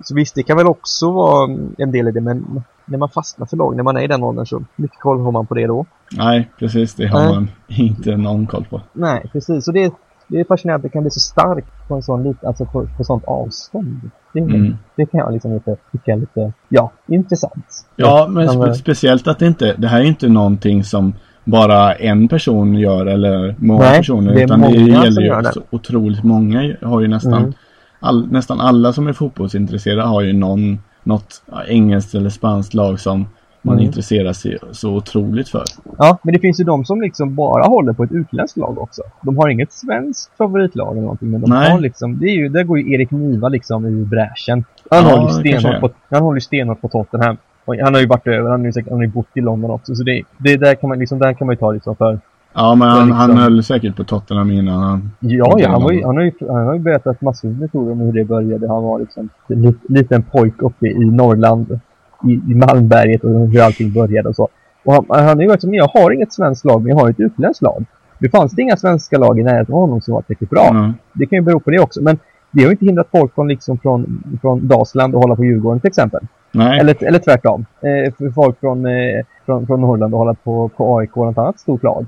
[0.04, 3.46] Så, visst, det kan väl också vara en del i det, men när man fastnar
[3.46, 5.66] för lag, när man är i den åldern så mycket koll har man på det
[5.66, 5.86] då.
[6.12, 6.94] Nej, precis.
[6.94, 7.34] Det har Nej.
[7.34, 8.80] man inte någon koll på.
[8.92, 9.64] Nej, precis.
[9.64, 9.94] Så det,
[10.28, 13.04] det är fascinerande att det kan bli så starkt på en sån alltså på, på
[13.04, 14.10] sånt avstånd.
[14.34, 14.76] Det, mm.
[14.96, 17.86] det kan jag liksom lite, tycka lite, ja, intressant.
[17.96, 22.28] Ja, men spe speciellt att det inte, det här är inte någonting som bara en
[22.28, 24.34] person gör eller många Nej, personer.
[24.34, 25.52] Det utan det gäller ju det.
[25.70, 27.52] otroligt många har ju nästan, mm.
[28.00, 33.26] all, nästan alla som är fotbollsintresserade har ju någon, något engelskt eller spanskt lag som
[33.64, 33.86] man mm.
[33.86, 35.64] intresserar sig så otroligt för.
[35.98, 39.02] Ja, men det finns ju de som liksom bara håller på ett utländskt lag också.
[39.22, 41.70] De har inget svenskt favoritlag eller någonting, men de Nej.
[41.70, 44.64] har liksom, det är ju, där går ju Erik Niva liksom i bräschen.
[44.90, 47.36] Han, ja, håller stenhårt på, han håller stenhårt på Tottenham.
[47.64, 49.70] Och han har ju varit över, han har ju, han har ju bott i London
[49.70, 52.18] också, så det, det där kan man liksom, där kan man ju ta liksom för
[52.54, 53.18] Ja, men han, liksom...
[53.18, 55.10] han höll säkert på Tottenham innan han...
[55.20, 57.92] Ja, ja han, var ju, han, har ju, han har ju berättat massor med historier
[57.92, 58.68] om hur det började.
[58.68, 61.80] Han var liksom en liten pojk uppe i Norrland
[62.28, 64.48] i, i Malmberget och hur allting började och så.
[64.84, 67.20] Och han, han är ju liksom, jag har inget svenskt lag, men jag har ett
[67.20, 67.84] utländskt lag.
[68.18, 70.68] Det fanns det inga svenska lag i närheten av honom som var tillräckligt bra.
[70.70, 70.94] Mm.
[71.12, 72.18] Det kan ju bero på det också, men
[72.50, 75.88] det har inte hindrat folk från, liksom från, från Dalsland att hålla på Djurgården till
[75.88, 76.20] exempel.
[76.52, 76.80] Nej.
[76.80, 77.66] Eller, eller tvärtom.
[77.80, 81.60] Eh, folk från, eh, från, från Norrland att hålla på, på AIK och något annat
[81.60, 82.06] stort lag.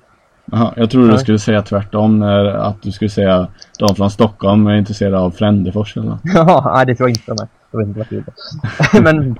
[0.52, 2.22] Aha, jag trodde du skulle säga tvärtom,
[2.56, 3.46] att du skulle säga
[3.78, 6.20] de från Stockholm är intresserade av Frändefors eller något.
[6.34, 7.34] Ja, det tror jag inte.
[7.34, 7.48] Nej.
[7.70, 8.24] Jag vet inte varför
[8.92, 9.36] det men,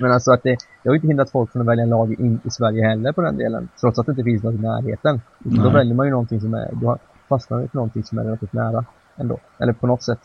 [0.00, 2.40] men alltså att det, det har inte hindrat folk från att välja en lag in
[2.44, 3.68] i Sverige heller på den delen.
[3.80, 5.20] Trots att det inte finns något i närheten.
[5.38, 8.84] Då väljer man ju någonting som är, då fastnar för någonting som är relativt nära
[9.16, 9.38] ändå.
[9.58, 10.18] Eller på något sätt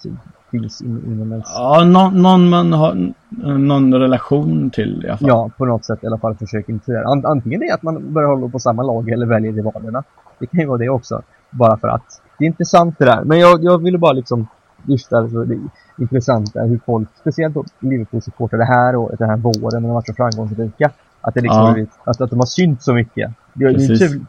[0.51, 1.45] finns in, inom ens...
[1.55, 3.13] Ja, någon, någon man har
[3.57, 5.27] någon relation till i alla fall.
[5.27, 7.29] Ja, på något sätt i alla fall försöker intressera.
[7.29, 10.03] Antingen det är att man börjar hålla på samma lag eller väljer rivalerna.
[10.39, 11.21] Det kan ju vara det också.
[11.49, 12.21] Bara för att.
[12.37, 13.23] Det är intressant det där.
[13.23, 14.47] Men jag, jag ville bara liksom
[14.87, 15.59] lyfta alltså, det
[15.97, 20.07] intressanta hur folk, speciellt Liverpool-supportrar det här året, den här våren när de har varit
[20.07, 20.91] så framgångsrika.
[21.25, 21.85] Att, det liksom ja.
[22.11, 23.31] att, att de har synt så mycket.
[23.53, 23.75] Jag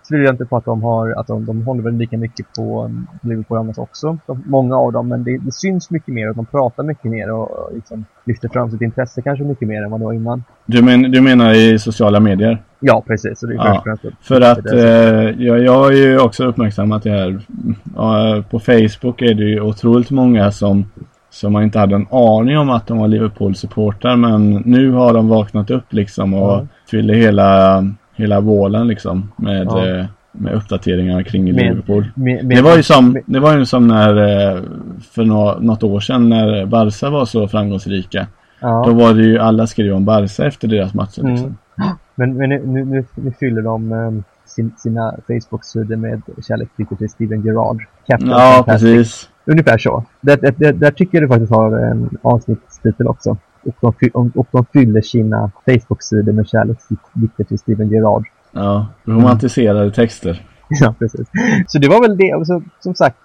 [0.09, 3.07] tvivlar inte på att de har, att de, de håller väl lika mycket på um,
[3.23, 4.19] Liverpool annars också.
[4.27, 7.33] De, många av dem, men det, det, syns mycket mer och de pratar mycket mer
[7.33, 10.45] och, och liksom lyfter fram sitt intresse kanske mycket mer än vad det var innan.
[10.67, 12.63] Du, men, du menar i sociala medier?
[12.81, 13.39] Ja, precis.
[13.39, 17.41] Så det är ja, för att eh, jag, jag har ju också uppmärksammat det här.
[17.97, 20.85] Ja, på Facebook är det ju otroligt många som
[21.35, 25.29] som man inte hade en aning om att de var Liverpool-supportrar men nu har de
[25.29, 26.69] vaknat upp liksom och mm.
[26.91, 29.87] fyller hela, hela vålen liksom med, ja.
[29.87, 32.07] eh, med uppdateringar kring med, Liverpool.
[32.15, 34.63] Med, med, det, var ju som, det var ju som när eh,
[35.11, 38.27] för nå, något år sedan när Barca var så framgångsrika.
[38.61, 38.85] Ja.
[38.87, 41.33] Då var det ju alla skrev om Barca efter deras matcher mm.
[41.33, 41.57] liksom.
[42.15, 46.69] Men, men nu, nu, nu fyller de um, sin, sina Facebook-sidor med kärlek
[46.99, 47.83] till Steven Gerrard.
[48.07, 49.29] Captain ja, precis.
[49.47, 50.05] Ungefär så.
[50.21, 53.37] Där, där, där tycker jag du faktiskt har en avsnittstitel också.
[53.81, 58.25] Och de, och de fyller sina Facebook-sidor med kärleksdikter till Steven Gerrard.
[58.53, 60.47] Ja, romantiserade texter.
[60.69, 61.29] Ja, precis.
[61.67, 62.33] Så det var väl det.
[62.33, 63.17] Alltså, som sagt,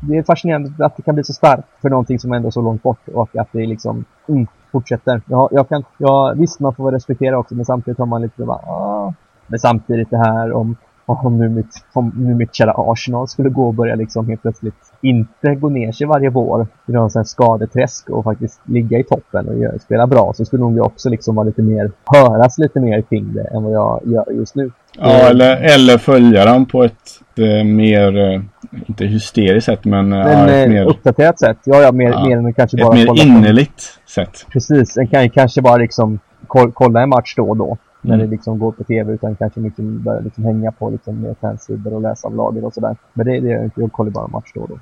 [0.00, 2.62] det är fascinerande att det kan bli så starkt för någonting som ändå är så
[2.62, 5.22] långt bort och att det liksom mm, fortsätter.
[5.26, 8.58] Jag, jag kan, jag, visst, man får respektera också, men samtidigt har man lite bara,
[8.58, 9.14] ah.
[9.46, 10.76] Men samtidigt det här om
[11.08, 14.74] om nu mitt, om nu mitt kära Arsenal skulle gå och börja liksom helt plötsligt
[15.00, 19.48] inte gå ner sig varje vår i någon sån skadeträsk och faktiskt ligga i toppen
[19.48, 23.32] och spela bra så skulle nog också liksom vara lite mer, höras lite mer kring
[23.32, 24.70] det än vad jag gör just nu.
[24.98, 28.40] Ja, eller, eller följa dem på ett eh, mer, eh,
[28.86, 31.58] inte hysteriskt sätt men, men ja, ett eh, mer uppdaterat sätt.
[31.64, 34.10] Ja, ja, mer, ja, mer än kanske bara Ett mer innerligt på.
[34.10, 34.46] sätt.
[34.52, 38.26] Precis, en kan kanske bara liksom kolla en match då och då när mm.
[38.26, 41.94] det liksom går på tv utan kanske mycket börjar liksom hänga på liksom mer fansidor
[41.94, 42.96] och läsa om laget och sådär.
[43.12, 44.78] Men det, det är inte, jag kollar bara match då och då.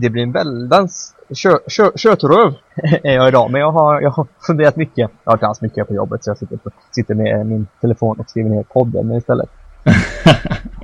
[0.00, 2.54] det blir en väldans kö, kö, kötröv
[3.02, 3.50] är jag idag.
[3.50, 5.10] Men jag har, jag har funderat mycket.
[5.24, 6.58] Jag har inte alls mycket på jobbet så jag sitter,
[6.90, 9.48] sitter med min telefon och skriver ner podden istället.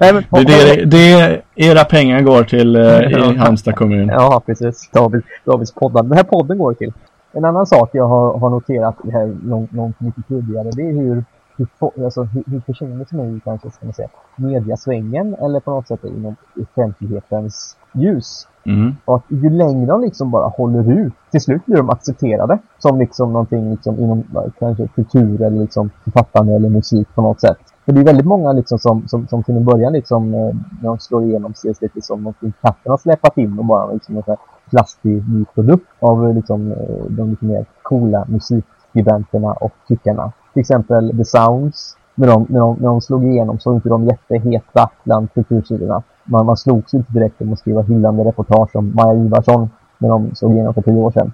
[0.00, 4.08] Nej, men, det, det, det, era pengar går till eh, i Halmstad kommun.
[4.08, 4.90] Ja, precis.
[4.92, 6.02] David, Davids poddar.
[6.02, 6.92] Den här podden går till.
[7.32, 10.92] En annan sak jag har, har noterat det här långt, långt mycket tidigare, det är
[10.92, 11.24] hur,
[11.56, 11.68] hur,
[12.04, 15.88] alltså, hur, hur personer som är i kanske, ska man säga, mediasvängen eller på något
[15.88, 18.46] sätt inom offentlighetens ljus.
[18.66, 18.96] Mm.
[19.04, 22.98] Och att ju längre de liksom bara håller ut, till slut blir de accepterade som
[22.98, 24.24] liksom någonting liksom inom
[24.58, 27.58] kanske kultur eller liksom författande eller musik på något sätt.
[27.90, 30.88] För det är väldigt många liksom som, som, som till en början liksom, eh, när
[30.88, 34.36] de slår igenom ses lite som någonting katten har släpat in och bara liksom en
[34.70, 40.32] plastig ny produkt av eh, liksom, eh, de lite mer coola musikgiganterna och tyckarna.
[40.52, 43.88] till exempel The Sounds, när de, när de, när de slog igenom så var inte
[43.88, 46.02] de jätteheta bland kultursidorna.
[46.24, 50.34] Man, man slogs inte direkt om att skriva hyllande reportage om Maja Ivarsson när de
[50.34, 51.32] slog igenom för tio år sedan.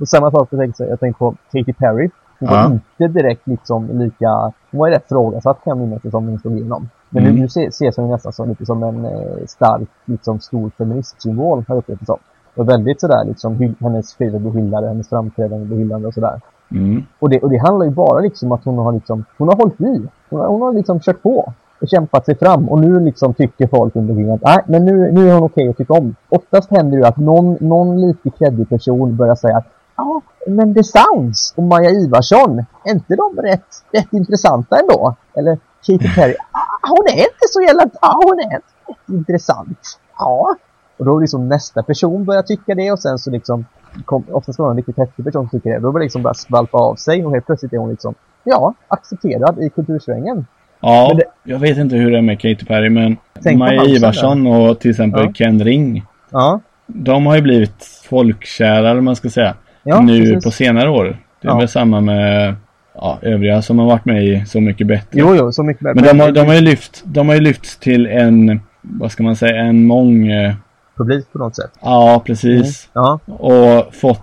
[0.00, 2.10] Och samma sak, jag tänkte, jag tänkte på Katy Perry.
[2.38, 2.72] Hon var Ja.
[2.72, 4.28] inte direkt liksom lika...
[4.70, 6.88] Hon var ju rätt frågasatt kan jag minnas det som hon slog igenom.
[7.10, 7.34] Men Mm.
[7.34, 11.74] nu, nu ses, hon nästan som, lite som en eh, stark, liksom stor feministsymbol har
[11.74, 12.18] jag upplevt det som.
[12.56, 16.40] Och väldigt sådär liksom, hennes skivor blir hyllade, hennes framträdande blir hyllade och sådär.
[16.70, 17.02] Mm.
[17.18, 19.80] Och det, och det handlar ju bara liksom att hon har liksom, hon har hållit
[19.80, 20.02] i.
[20.30, 23.66] Hon har, hon har liksom kört på och kämpat sig fram och nu liksom tycker
[23.66, 26.14] folk under omkring att nej, men nu, nu är hon okej att tycka om.
[26.28, 29.66] Oftast händer det ju att någon, någon lite kreddig person börjar säga att
[29.96, 35.16] ja, men The Sounds och Maja Ivarsson, är inte de rätt, rätt intressanta ändå?
[35.36, 39.98] Eller Katy Perry, ah, hon är inte så jävla, ja hon är rätt intressant.
[40.18, 40.54] Ja.
[40.98, 43.64] Och då liksom nästa person börjar tycka det och sen så liksom
[44.04, 45.76] kom, oftast var det en riktigt häftig person som tycker det.
[45.78, 48.74] Då börjar det liksom bara skvalpa av sig och helt plötsligt är hon liksom, ja,
[48.88, 50.46] accepterad i kultursvängen.
[50.80, 54.46] Ja, det- jag vet inte hur det är med Katy Perry men Tänk Maja Ivarsson
[54.46, 55.32] och till exempel Ja.
[55.32, 56.06] Ken Ring.
[56.30, 59.54] Ja, De har ju blivit folkkära eller man ska säga.
[59.86, 60.44] Ja nu precis.
[60.44, 61.04] på senare år.
[61.42, 61.58] Det är Ja.
[61.58, 62.54] väl samma med
[62.94, 65.08] ja, övriga som har varit med i Så mycket bättre.
[65.20, 67.80] Jo, jo, så mycket Men de har, de har ju lyft, de har ju lyft
[67.80, 70.28] till en, vad ska man säga, en mång...
[70.28, 70.54] eh,
[70.96, 71.70] publik på något sätt.
[71.82, 72.88] Ja, precis.
[72.92, 73.18] Ja.
[73.26, 74.22] Och fått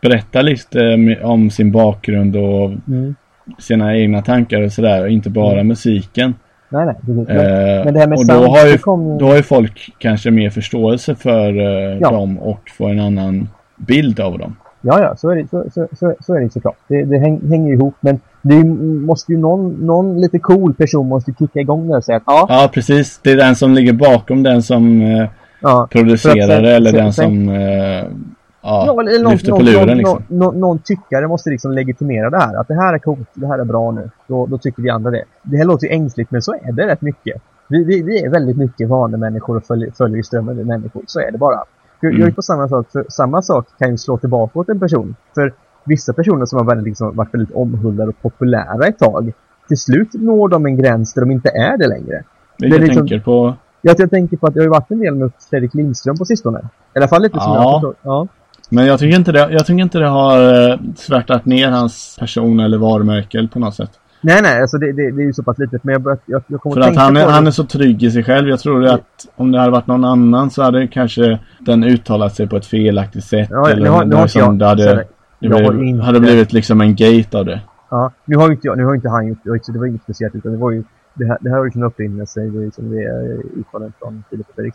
[0.00, 3.14] berätta lite om sin bakgrund och Mm.
[3.58, 5.02] sina egna tankar och sådär.
[5.02, 5.66] Och inte bara Mm.
[5.68, 6.34] musiken.
[6.70, 6.94] Nej, nej.
[6.94, 7.28] Precis.
[7.28, 9.42] Men, Eh, men det här med och då har, ju, det ju- då har ju
[9.42, 12.10] folk kanske mer förståelse för eh, Ja.
[12.10, 14.56] dem och får en annan bild av dem.
[14.80, 16.76] Ja, ja, så är det, så, så, så, så är det såklart.
[16.88, 18.64] Det, det häng, hänger ihop, men det
[19.06, 22.46] måste ju någon, någon lite cool person måste kicka igång det och säga att ja,
[22.48, 23.20] Ja, precis.
[23.22, 25.28] Det är den som ligger bakom den som eh,
[25.60, 25.88] ja.
[25.90, 28.04] producerar sen- det eller sen- den sen- som eh,
[28.62, 30.22] ja, Ja, eller någon, lyfter på luren någon, liksom.
[30.28, 32.60] någon, någon tyckare måste liksom legitimera det här.
[32.60, 34.10] Att det här är coolt, det här är bra nu.
[34.26, 35.24] Då, då tycker vi andra det.
[35.42, 37.42] Det här låter ju ängsligt, men så är det rätt mycket.
[37.68, 41.02] Vi, vi, vi är väldigt mycket vanemänniskor och följer, följer strömmen med människor.
[41.06, 41.62] Så är det bara.
[42.00, 42.20] Jag, Mm.
[42.20, 45.14] jag är på samma sak, för samma sak kan ju slå tillbaka åt en person.
[45.34, 45.52] För
[45.84, 49.32] vissa personer som har väldigt, liksom, varit väldigt omhuldade och populära ett tag.
[49.68, 52.22] Till slut når de en gräns där de inte är det längre.
[52.58, 54.90] Vilka det är liksom- tänker på Jag, jag tänker på att det har ju varit
[54.90, 56.58] en del med Fredrik Lindström på sistone.
[56.94, 57.54] I alla fall lite som Ja.
[57.62, 57.96] jag har förstått.
[58.02, 58.26] Ja.
[58.70, 62.60] Men jag tycker inte det, jag tycker inte det har eh, svärtat ner hans person
[62.60, 63.90] eller varumärke på något sätt.
[64.20, 65.84] Nej, nej, alltså det, det, det är ju så pass litet.
[65.84, 68.02] Men jag, börjat- jag, jag kommer För att att han är, han är så trygg
[68.02, 68.48] i sig själv.
[68.48, 72.48] Jag tror att om det hade varit någon annan så hade kanske den uttalat sig
[72.48, 73.48] på ett felaktigt sätt.
[73.50, 75.02] Ja, eller nu har- nu har liksom, jag- det hade, så-
[75.40, 77.60] det blev, inte- hade blivit liksom en gate av det.
[77.90, 79.72] Ja, nu har inte, jag, nu har inte han gjort det.
[79.72, 80.34] Det var inget speciellt.
[80.34, 80.84] Utan det var ju...
[81.14, 82.40] Det här, det här var ju sin upprinnelse.
[82.40, 83.04] Det liksom det
[83.60, 84.74] uttalandet från Filip Fredrik.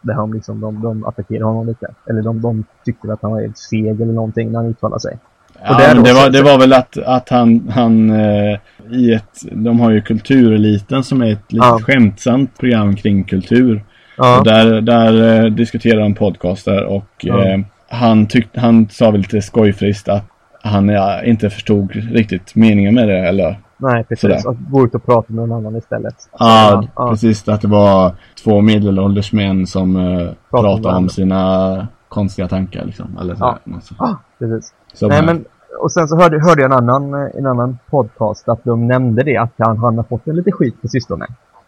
[0.00, 1.86] Där han liksom, de, de attackerade honom lite.
[2.10, 5.18] Eller de, de tyckte att han var helt feg eller någonting när han uttalade sig.
[5.64, 8.58] Ja, men det, så- var, det var väl att, att han, han eh,
[8.90, 11.78] i ett, de har ju Kultureliten som är ett lite Ja.
[11.82, 13.84] skämtsamt program kring kultur.
[14.16, 17.44] Ja, där, där eh, diskuterar de podcaster och Ja.
[17.44, 20.24] eh, han, tyckte, han sa väl lite skojfriskt att
[20.62, 24.20] han ja, inte förstod riktigt meningen med det eller nej precis.
[24.20, 24.50] sådär.
[24.50, 26.14] Att gå ut och prata med någon annan istället.
[26.38, 27.10] Ja, ja.
[27.10, 27.48] precis.
[27.48, 28.12] Att det var
[28.44, 33.18] två medelålders män som eh, pratade om sina konstiga tankar liksom.
[33.20, 33.80] Eller så, Ja.
[33.82, 33.94] så.
[33.98, 34.74] Ah, precis.
[34.92, 35.44] Som, Nej, men,
[35.80, 39.22] och sen så hörde, hörde jag en annan, eh, en annan podcast att de nämnde
[39.22, 41.26] det att han, han har fått en lite skit på sistone.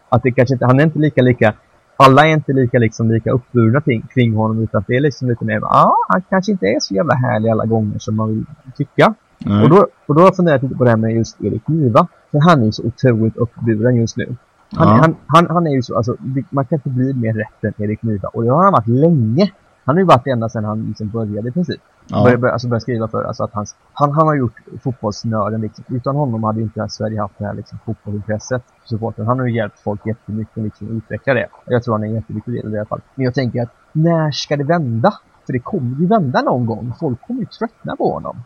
[0.09, 1.53] Att det kanske inte, han är inte lika lika,
[1.97, 5.45] alla är inte lika liksom lika uppburna kring, kring honom utan det är liksom lite
[5.45, 8.45] mer, ja, han kanske inte är så jävla härlig alla gånger som man vill
[8.77, 9.13] tycka.
[9.37, 9.63] nej.
[9.63, 12.07] Och då, och då har jag funderat lite på det här med just Erik Niva.
[12.31, 14.35] För han är ju så otroligt uppburen just nu.
[14.75, 14.93] Han, Ja.
[15.01, 16.15] han, han, han är ju så, alltså,
[16.49, 18.27] man kan inte bli mer rätt än Erik Niva.
[18.27, 19.51] Och det har han varit länge.
[19.85, 21.81] Han har ju varit det ända sedan han liksom började i princip.
[22.07, 22.23] Ja.
[22.23, 25.85] Började, alltså började skriva för alltså att hans, han, han har gjort fotbollsnörden liksom.
[25.87, 28.63] Utan honom hade inte Sverige haft det här liksom, fotbollsintresset.
[28.85, 29.27] Supporten.
[29.27, 31.47] Han har ju hjälpt folk jättemycket liksom, att utveckla det.
[31.65, 33.01] Jag tror han är en jätteviktig del i det i alla fall.
[33.15, 35.13] Men jag tänker att när ska det vända?
[35.45, 36.93] För det kommer ju vända någon gång.
[36.99, 38.37] Folk kommer ju tröttna på honom.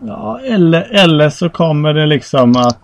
[0.00, 2.78] Ja, eller, eller så kommer det liksom att,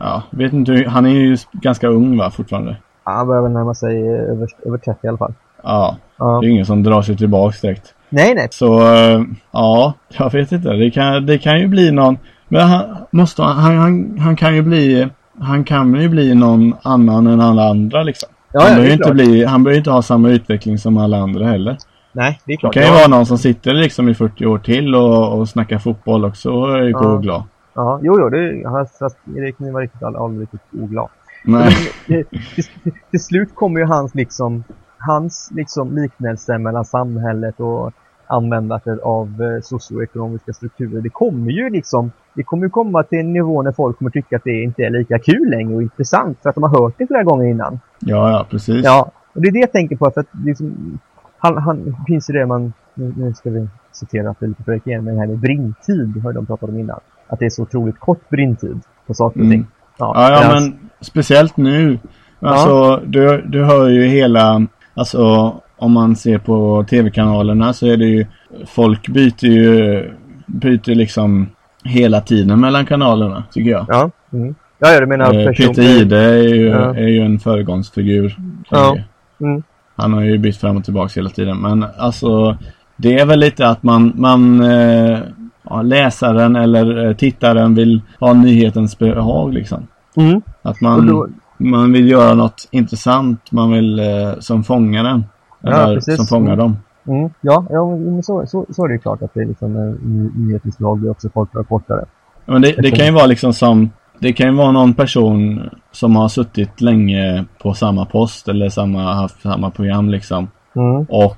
[0.00, 2.76] ja, vet inte, han är ju ganska ung va fortfarande.
[3.04, 5.34] Ja, Han börjar väl närma sig över, över 30 i alla fall.
[5.62, 6.38] Ja, Ja.
[6.40, 7.94] det är ingen som drar sig tillbaks direkt.
[8.10, 8.48] Nej, nej.
[8.50, 10.72] Så, eh, ja, jag vet inte.
[10.72, 14.62] Det kan, det kan ju bli någon, men han måste, han, han, han kan ju
[14.62, 15.08] bli,
[15.40, 18.28] han kan ju bli någon annan än alla andra liksom.
[18.52, 21.16] Ja, han ja, behöver det inte bli, han behöver inte ha samma utveckling som alla
[21.16, 21.76] andra heller.
[22.12, 22.74] Nej, det är Det klart.
[22.74, 22.94] kan ju ja.
[22.94, 26.78] vara någon som sitter liksom i 40 år till och, och snackar fotboll också och
[26.78, 27.16] är Ja.
[27.16, 27.42] glad.
[27.74, 28.28] Ja, jo, jo.
[28.28, 31.08] Det, han, fast Erik ni var riktigt aldrig, riktigt oglad.
[31.44, 31.62] Nej.
[32.06, 34.64] Men, det- till, till, till slut kommer ju hans liksom,
[34.98, 37.92] hans liksom liknelse mellan samhället och
[38.26, 41.00] användandet av eh, socioekonomiska strukturer.
[41.00, 44.44] Det kommer ju liksom det kommer komma till en nivå när folk kommer tycka att
[44.44, 47.22] det inte är lika kul längre och intressant för att de har hört det flera
[47.22, 47.80] gånger innan.
[47.98, 48.84] Ja, ja, precis.
[48.84, 50.98] Ja, och det är det jag tänker på för att liksom,
[51.38, 55.14] han, han finns ju det man, nu, nu ska vi citera lite för igen, men
[55.14, 57.00] det här med brintid har de pratat om innan.
[57.26, 59.54] Att det är så otroligt kort brintid på saker och ting.
[59.54, 59.66] Mm.
[59.98, 61.98] Ja, ja, medans- men speciellt nu.
[62.40, 64.66] Alltså, du, du hör ju hela,
[64.98, 68.26] alltså om man ser på tv-kanalerna så är det ju,
[68.66, 70.10] folk byter ju,
[70.46, 71.46] byter liksom
[71.84, 73.86] hela tiden mellan kanalerna, tycker jag.
[73.88, 74.54] Ja, mm.
[74.78, 75.66] ja, ja, du menar Eh, person...
[75.66, 76.94] Peter Ide är ju, Ja.
[76.94, 78.36] är ju en föregångsfigur.
[78.70, 78.96] Ja.
[79.40, 79.62] Mm.
[79.96, 81.58] Han har ju bytt fram och tillbaka hela tiden.
[81.58, 82.56] Men alltså,
[82.96, 85.18] det är väl lite att man, man eh,
[85.62, 89.86] ja, läsaren eller eh, tittaren vill ha nyhetens behag liksom.
[90.16, 90.42] Mm.
[90.62, 95.24] Att man, man vill göra något intressant, man vill eh, som fångar den.
[95.60, 96.16] Ja, Eller precis.
[96.16, 96.58] som fångar Mm.
[96.58, 96.76] dem.
[97.16, 99.94] mm, ja, ja så, så, så är det ju klart att det är liksom eh,
[100.08, 102.04] ny- nyhetens lag blir också kortare och kortare.
[102.46, 103.90] Men det, det kan ju vara liksom som
[104.20, 109.14] det kan ju vara någon person som har suttit länge på samma post eller samma,
[109.14, 110.48] haft samma program liksom.
[110.76, 111.06] Mm.
[111.08, 111.36] och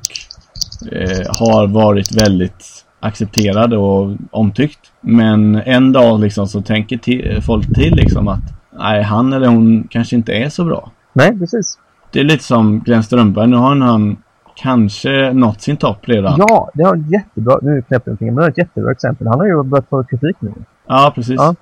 [0.92, 4.78] eh, har varit väldigt accepterad och omtyckt.
[5.00, 8.40] Men en dag liksom så tänker folk till liksom att
[8.80, 10.90] nej, han eller hon kanske inte är så bra.
[11.12, 11.78] Nej, precis.
[12.12, 13.46] Det är lite som Glenn Strömberg.
[13.46, 14.16] Nu har han
[14.56, 16.34] kanske nått sin topp redan.
[16.38, 19.26] Ja, det har ett jättebra, nu knäppte jag men det har ett jättebra exempel.
[19.26, 20.52] Han har ju börjat få kritik nu.
[20.88, 21.36] Ja, precis.
[21.38, 21.54] Ja.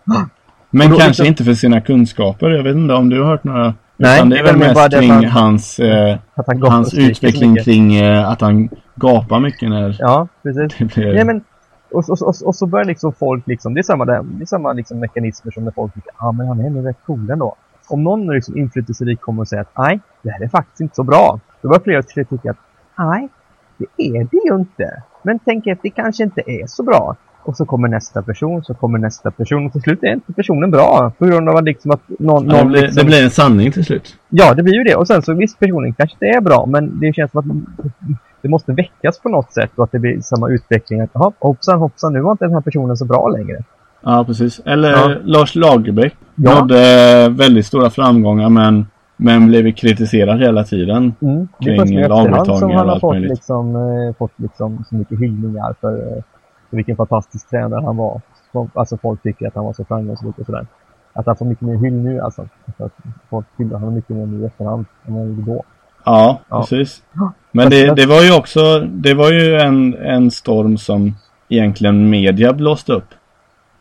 [0.71, 2.51] Men kanske inte för sina kunskaper.
[2.51, 3.75] Jag vet inte om du har hört några.
[3.97, 6.17] Nej, Utan det är väl mest kring han- hans, eh,
[6.47, 10.79] han hans utveckling kring eh, att han gapar mycket när Ja, precis.
[10.79, 11.15] det blir...
[11.15, 11.41] Nej, men,
[11.91, 14.47] och, och, och, och så börjar liksom folk liksom, det är samma, där, det är
[14.47, 17.55] samma liksom mekanismer som när folk tycker, ah, men han är ändå rätt cool ändå.
[17.89, 21.03] Om någon liksom inflytelserik kommer och säger att nej, det här är faktiskt inte så
[21.03, 21.41] bra.
[21.63, 22.57] Då börjar flera till tycka att
[22.99, 23.29] nej,
[23.79, 25.03] det är det ju inte.
[25.23, 27.17] Men tänk efter, det kanske inte är så bra.
[27.43, 30.71] Och så kommer nästa person, så kommer nästa person och till slut är inte personen
[30.71, 31.13] bra.
[31.19, 32.47] På grund av att liksom att någon...
[32.47, 34.19] Ja, det, någon blir, liksom, det blir en sanning till slut.
[34.29, 34.95] Ja, det blir ju det.
[34.95, 37.47] Och sen så visst, personen kanske inte är bra, men det känns som att
[38.43, 41.01] det måste väckas på något sätt och att det blir samma utveckling.
[41.01, 43.65] Att hoppsan, hoppsan, nu var inte den här personen så bra längre.
[44.01, 44.61] Ja, precis.
[44.65, 45.15] Eller Ja.
[45.25, 46.17] Lars Lagerbäck.
[46.35, 46.61] Ja.
[46.61, 48.87] Nådde väldigt stora framgångar men,
[49.17, 51.15] men blev kritiserad hela tiden.
[51.21, 51.49] Mm.
[51.61, 53.31] Det är först i efterhand som han har fått, möjligt.
[53.31, 56.23] liksom, eh, fått liksom, så mycket hyllningar för, eh,
[56.71, 58.21] för vilken fantastisk tränare han var.
[58.75, 60.67] Alltså folk tycker att han var så framgångsrik och sådär.
[61.13, 62.21] Att han får mycket mer hyll nu.
[62.21, 62.43] Alltså
[62.77, 62.93] att
[63.31, 65.63] folk hyllar honom mycket mer nu i efterhand än vad han gjorde då.
[66.05, 66.61] Ja, Ja.
[66.61, 67.03] precis.
[67.53, 71.15] Men det, det var ju också, det var ju en, en storm som
[71.49, 73.09] egentligen media blåste upp.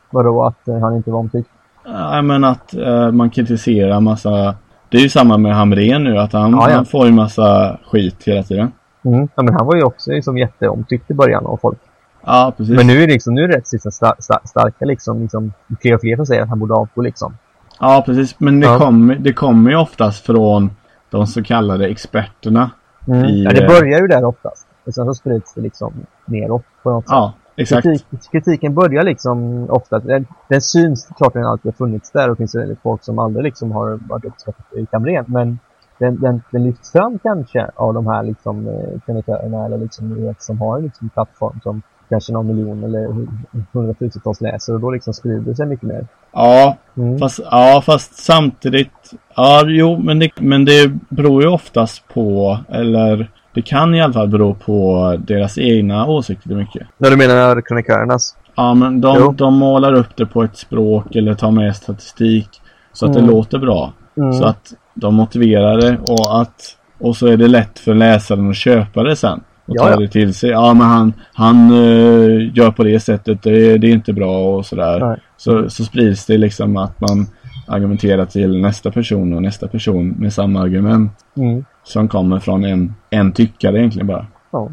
[0.10, 1.50] Vadå att eh, han inte var omtyckt?
[1.86, 4.56] Ja, men att eh, man kritiserar massa
[4.90, 6.76] Det är ju samma med Hamrén nu att han, Ja, ja.
[6.76, 8.72] han får ju massa skit hela tiden.
[9.06, 9.28] Mm.
[9.36, 11.78] Ja, men han var ju också liksom jätteomtyckt i början av folk.
[12.26, 12.76] Ja, precis.
[12.76, 15.54] Men nu är det liksom, nu är det rätt liksom, star star starka liksom, liksom,
[15.82, 17.38] fler och fler som säger att han borde avgå liksom.
[17.80, 18.36] Ja, precis.
[18.40, 18.78] Men det, Ja.
[18.78, 20.72] kommer, det kommer ju oftast från
[21.10, 22.72] de så kallade experterna.
[23.08, 23.26] Mm.
[23.26, 24.68] I, ja, det eh, börjar ju där oftast.
[24.86, 25.94] Och sen så sprids det liksom
[26.26, 27.12] neråt på något sätt.
[27.12, 27.84] Ja, exakt.
[27.84, 32.36] Kritik, kritiken börjar liksom ofta, den, den syns klart den alltid har funnits där och
[32.36, 35.60] det finns ju folk som aldrig liksom har varit uppskattat i Kamren men
[36.00, 40.62] den, den, den lyfts fram kanske av de här liksom eh, krönikörerna eller liksom som
[40.62, 43.28] har liksom en plattform som kanske någon miljon eller hu-
[43.74, 46.08] hundratusentals läser och då liksom sprider det sig mycket mer.
[46.32, 47.18] Ja, Mm.
[47.20, 48.92] fast, ja, fast samtidigt.
[49.36, 54.14] Ja, jo, men det, men det beror ju oftast på, eller det kan i alla
[54.14, 56.88] fall bero på deras egna åsikter mycket.
[56.98, 58.36] När du menar krönikörernas?
[58.56, 59.32] Ja, men de, Jo.
[59.32, 62.50] de målar upp det på ett språk eller tar med statistik
[62.94, 63.26] så att Mm.
[63.28, 63.94] det låter bra.
[64.18, 64.34] Mm.
[64.34, 66.56] Så att de motiverar det och att
[67.00, 69.40] och så är det lätt för läsaren att köpa det sen.
[69.66, 70.50] Och Ja, ta det till sig.
[70.50, 74.66] Ja men han, han eh, gör på det sättet, det, det är inte bra och
[74.66, 75.00] sådär.
[75.00, 75.18] Nej.
[75.38, 77.28] Så, så sprids det liksom att man
[77.68, 81.12] argumenterar till nästa person och nästa person med samma argument.
[81.38, 81.66] Mm.
[81.84, 84.26] Som kommer från en, en tyckare egentligen bara.
[84.52, 84.70] Ja.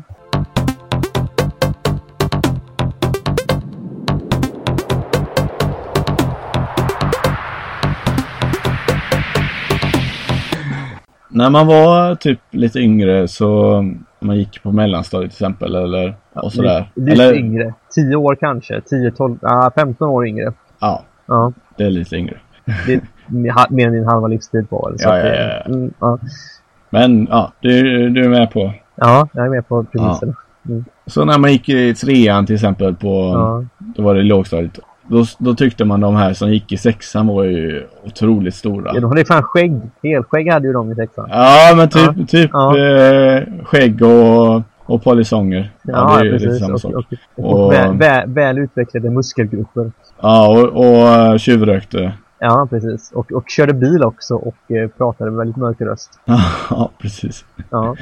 [11.28, 13.82] När man var typ lite yngre så
[14.20, 16.90] man gick på mellanstadiet till exempel eller och sådär.
[16.95, 17.74] Lite, lite yngre.
[17.95, 18.80] 10 år kanske.
[18.80, 20.53] 10, 12, ah, 15 år yngre.
[20.78, 21.53] Ja, Ja.
[21.76, 22.38] det är lite yngre.
[22.86, 23.00] Det är
[23.72, 24.92] mer än din halva livstid på.
[24.98, 25.74] Ja, det- ja, ja, ja.
[25.74, 26.18] Mm, ja.
[26.90, 28.72] Men ja, du, du är med på.
[28.94, 30.34] ja, jag är med på premisserna.
[31.06, 33.64] Så när man gick i trean till exempel på, Ja.
[33.78, 34.78] då var det lågstadiet.
[35.08, 38.90] Då, då tyckte man de här som gick i sexan var ju otroligt stora.
[38.94, 39.80] Ja, de hade ju fan skägg.
[40.02, 41.28] Helskägg hade ju de i sexan.
[41.30, 42.78] Ja, men typ, typ Ja.
[42.78, 45.70] Eh, skägg och och polisonger.
[45.82, 46.62] Ja, ja precis.
[46.62, 47.04] Och, och,
[47.36, 49.92] och, och, väl, väl, väl, utvecklade muskelgrupper.
[50.20, 52.12] Ja, och, och tjuvrökte.
[52.45, 53.12] Ja, precis.
[53.12, 56.20] Och, och körde bil också och eh, pratade med väldigt mörk röst.
[56.70, 57.45] ja, precis.
[57.70, 57.97] Ja.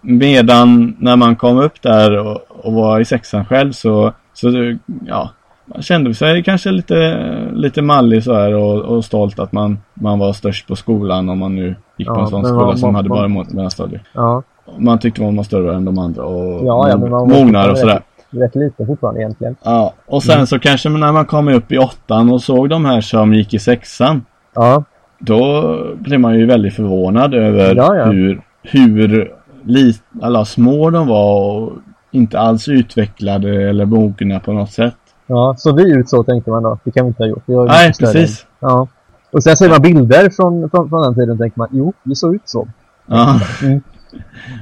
[0.00, 4.76] Medan när man kom upp där och, och var i sexan själv så, så
[5.06, 5.30] ja,
[5.66, 7.16] man kände sig kanske lite,
[7.52, 11.38] lite mallig så här och, och stolt att man, man var störst på skolan om
[11.38, 14.02] man nu gick ja, på en sån skola man, som man, hade bara mellanstadiet.
[14.12, 14.42] Ja.
[14.78, 18.02] Man tyckte man var större än de andra och ja, ja, man mognar och sådär.
[18.30, 19.56] Rätt lite fortfarande egentligen.
[19.62, 20.46] Ja, och sen mm.
[20.46, 23.58] så kanske när man kom upp i åttan och såg de här som gick i
[23.58, 24.24] sexan.
[24.54, 24.84] Ja.
[25.18, 28.04] Då blev man ju väldigt förvånad över ja, ja.
[28.04, 29.32] hur, hur
[29.64, 31.72] lit, alla små de var och
[32.10, 34.96] inte alls utvecklade eller mogna på något sätt.
[35.26, 36.78] Ja, så vi ut så tänkte man då.
[36.84, 37.68] Det kan vi inte ha gjort.
[37.68, 38.46] Nej, precis.
[38.60, 38.88] Ja.
[39.32, 42.14] Och sen ser man bilder från, från, från den tiden och tänker man, jo, vi
[42.14, 42.68] såg ut så.
[43.06, 43.40] Ja.
[43.62, 43.80] Mm.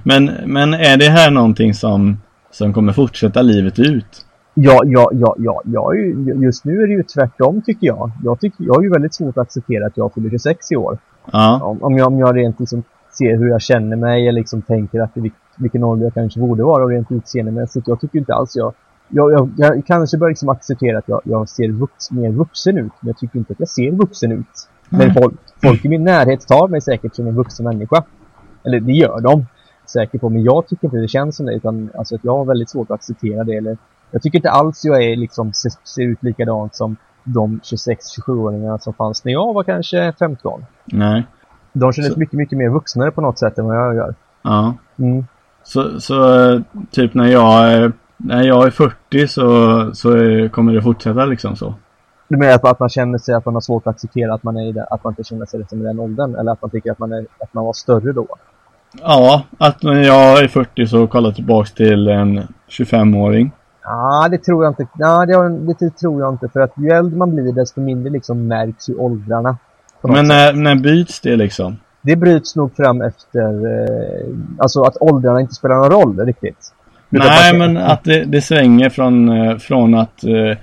[0.02, 2.18] Men, men är det här någonting som,
[2.50, 4.24] som kommer fortsätta livet ut?
[4.54, 5.94] Ja, ja, ja, ja, ja,
[6.42, 8.10] just nu är det ju tvärtom tycker jag.
[8.24, 10.98] Jag, tycker, jag har ju väldigt svårt att acceptera att jag fyller 26 i år.
[11.32, 11.60] Ja.
[11.62, 12.82] Om, om, jag, om jag rent liksom
[13.18, 16.62] ser hur jag känner mig eller liksom tänker att det, vilken ålder jag kanske borde
[16.62, 17.88] vara och rent utseendemässigt.
[17.88, 18.74] Jag tycker inte alls jag
[19.08, 22.92] jag, jag, jag kanske börjar liksom acceptera att jag, jag ser vux, mer vuxen ut,
[23.00, 24.68] men jag tycker inte att jag ser vuxen ut.
[24.88, 28.04] Men folk, folk i min närhet tar mig säkert som en vuxen människa.
[28.64, 29.46] Eller det gör de
[29.90, 32.44] säkert på, men jag tycker inte det känns som det, utan alltså, att jag har
[32.44, 33.56] väldigt svårt att acceptera det.
[33.56, 33.78] Eller,
[34.10, 38.94] jag tycker inte alls jag är liksom, ser, ser ut likadant som de 26-27-åringarna som
[38.94, 40.64] fanns när jag var kanske 15.
[40.84, 41.26] Nej.
[41.72, 42.20] De kändes så...
[42.20, 44.14] mycket, mycket mer vuxna på något sätt än vad jag gör.
[44.42, 44.74] Ja.
[44.98, 45.24] Mm.
[45.62, 46.14] Så, så
[46.90, 50.08] typ när jag när jag är 40 så, så
[50.52, 51.74] kommer det fortsätta liksom så.
[52.28, 54.56] Du menar att, att man känner sig att man har svårt att acceptera att man
[54.56, 56.34] är i det, att man inte känner sig som i den åldern?
[56.34, 58.26] Eller att man tycker att man, är, att man var större då?
[58.92, 63.52] Ja, att när jag är 40 så kollar tillbaks till en 25-åring.
[63.84, 64.86] Ja, det tror jag inte.
[64.98, 66.48] Ja, det, det, tror jag inte.
[66.48, 69.56] För att ju äldre man blir desto mindre liksom märks ju åldrarna.
[70.02, 71.76] Men när, när byts det liksom?
[72.02, 74.26] Det bryts nog fram efter, eh,
[74.58, 76.72] alltså att åldrarna inte spelar någon roll riktigt.
[77.08, 80.24] Nej, men att det, det svänger från, eh, från att...
[80.24, 80.56] Uh,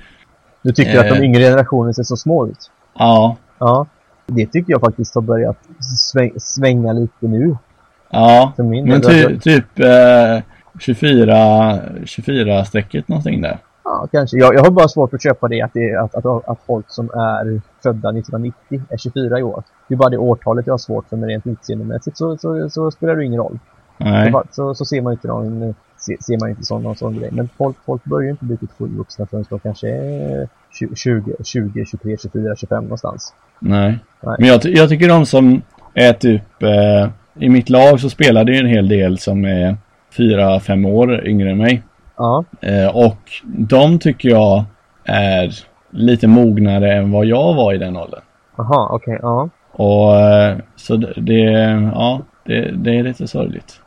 [0.61, 2.71] du tycker uh, att de yngre generationerna ser så små ut?
[2.93, 3.37] Ja.
[3.59, 3.87] Ja.
[4.25, 5.57] Det tycker jag faktiskt har börjat
[6.11, 7.57] sväng, svänga lite nu.
[8.15, 10.41] Ja, men ty, typ uh,
[10.79, 11.33] 24,
[12.05, 13.57] 24-strecket någonting där.
[13.83, 14.37] Ja, kanske.
[14.37, 17.09] Jag, jag har bara svårt att köpa det att, det, att, att, att folk som
[17.09, 19.63] är födda 1990 är 24 i år.
[19.87, 22.91] Det är bara det årtalet jag har svårt för, men rent utseendemässigt så, så, så
[22.91, 23.59] spelar det ingen roll.
[23.97, 24.31] Nej.
[24.31, 27.29] Så, så, så ser man inte någon ser, ser man inte sån, någon sån grej.
[27.31, 30.47] Men folk, folk börjar inte bli riktigt fullvuxna förrän de kanske är
[30.95, 33.33] 20, 20, 23, 24, 25 någonstans.
[33.59, 33.99] Nej.
[34.21, 34.35] Nej.
[34.39, 35.61] Men jag, jag tycker de som
[35.93, 36.63] är typ...
[36.63, 37.09] Eh,
[37.39, 39.77] I mitt lag så spelar det ju en hel del som är
[40.17, 41.83] 4-5 år yngre än mig.
[42.17, 42.43] Ja.
[42.61, 44.63] Eh, och de tycker jag
[45.03, 45.51] är
[45.89, 48.21] lite mognare än vad jag var i den åldern.
[48.57, 49.49] Jaha, okej, okay, ja.
[49.71, 51.41] Och eh, så det,
[51.93, 53.81] ja, det, det är lite sorgligt.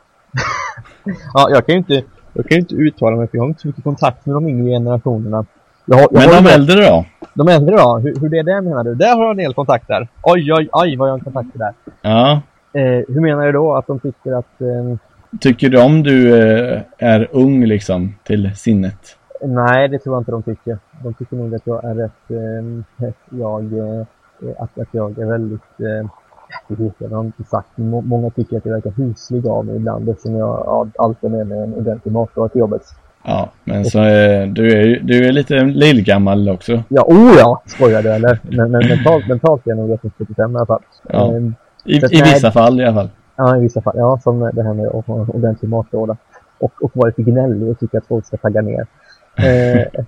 [1.33, 3.67] ja, jag kan ju inte, jag kan inte uttala mig för jag har inte så
[3.67, 5.45] mycket kontakt med de yngre generationerna.
[5.85, 7.05] Jag jag Men de äldre då?
[7.33, 7.97] De äldre då?
[7.97, 8.95] Hur, hur det är det menar du?
[8.95, 10.07] Där har jag en del kontakter.
[10.23, 11.73] Oj, oj, oj vad jag har kontakter där.
[12.01, 12.41] Ja.
[12.73, 13.75] Eh, hur menar du då?
[13.75, 14.61] Att de tycker att...
[14.61, 14.95] Eh...
[15.39, 19.17] Tycker de du eh, är ung liksom till sinnet?
[19.41, 20.77] Nej, det tror jag inte de tycker.
[21.03, 22.31] De tycker nog att jag är rätt...
[22.31, 24.05] Eh, jag, eh,
[24.57, 25.79] att, att jag är väldigt...
[25.79, 26.09] Eh,
[26.67, 27.77] det vet jag, inte sagt.
[27.77, 31.59] Många tycker att jag verkar huslig av mig ibland eftersom jag alltid är med mig
[31.59, 32.81] en ordentlig matlåda till jobbet.
[33.23, 36.83] Ja, men så är, du, är, du är lite lillgammal också.
[36.89, 37.61] Ja, oh ja!
[37.65, 38.39] Skojar du eller?
[38.43, 40.81] Men, men mentalt, mentalt är jag nog 75 i alla fall.
[41.09, 41.31] Ja.
[41.31, 41.55] Um,
[41.85, 43.09] I, I vissa fall i alla fall.
[43.35, 43.93] Ja, i vissa fall.
[43.97, 46.17] Ja, som det här med att ha en ordentlig matlåda.
[46.59, 48.87] Och, och vara lite gnällig och tycka att folk ska tagga ner.
[49.37, 49.87] Eh,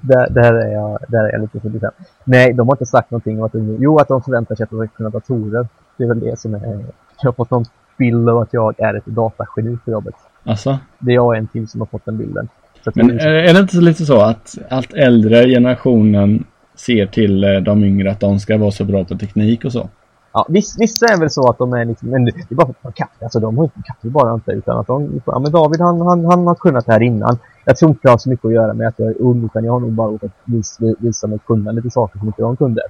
[0.00, 1.92] där, där, är jag, där är jag lite 75.
[2.24, 4.70] Nej, de har inte sagt någonting om att de, jo, att de förväntar sig att
[4.70, 5.68] de ska kunna datorer.
[5.96, 6.84] Det är väl det som är...
[7.22, 7.64] Jag har fått någon
[7.98, 10.14] bild av att jag är ett datageni för jobbet.
[10.44, 10.78] Alltså?
[10.98, 12.48] Det är jag en till som har fått den bilden.
[12.94, 16.44] Men är, är det inte lite så att allt äldre generationen
[16.74, 19.88] ser till eh, de yngre att de ska vara så bra på teknik och så?
[20.34, 22.72] Ja, viss, vissa är väl så att de är liksom, men det är bara för
[22.72, 23.08] att de kan.
[23.22, 26.46] Alltså de har kan bara inte utan att de, ja men David han, han, han
[26.46, 27.38] har kunnat det här innan.
[27.64, 29.64] Jag tror inte det har så mycket att göra med att jag är ung utan
[29.64, 32.82] jag har nog bara råkat visa, visa mig kunnande till saker som inte de kunde.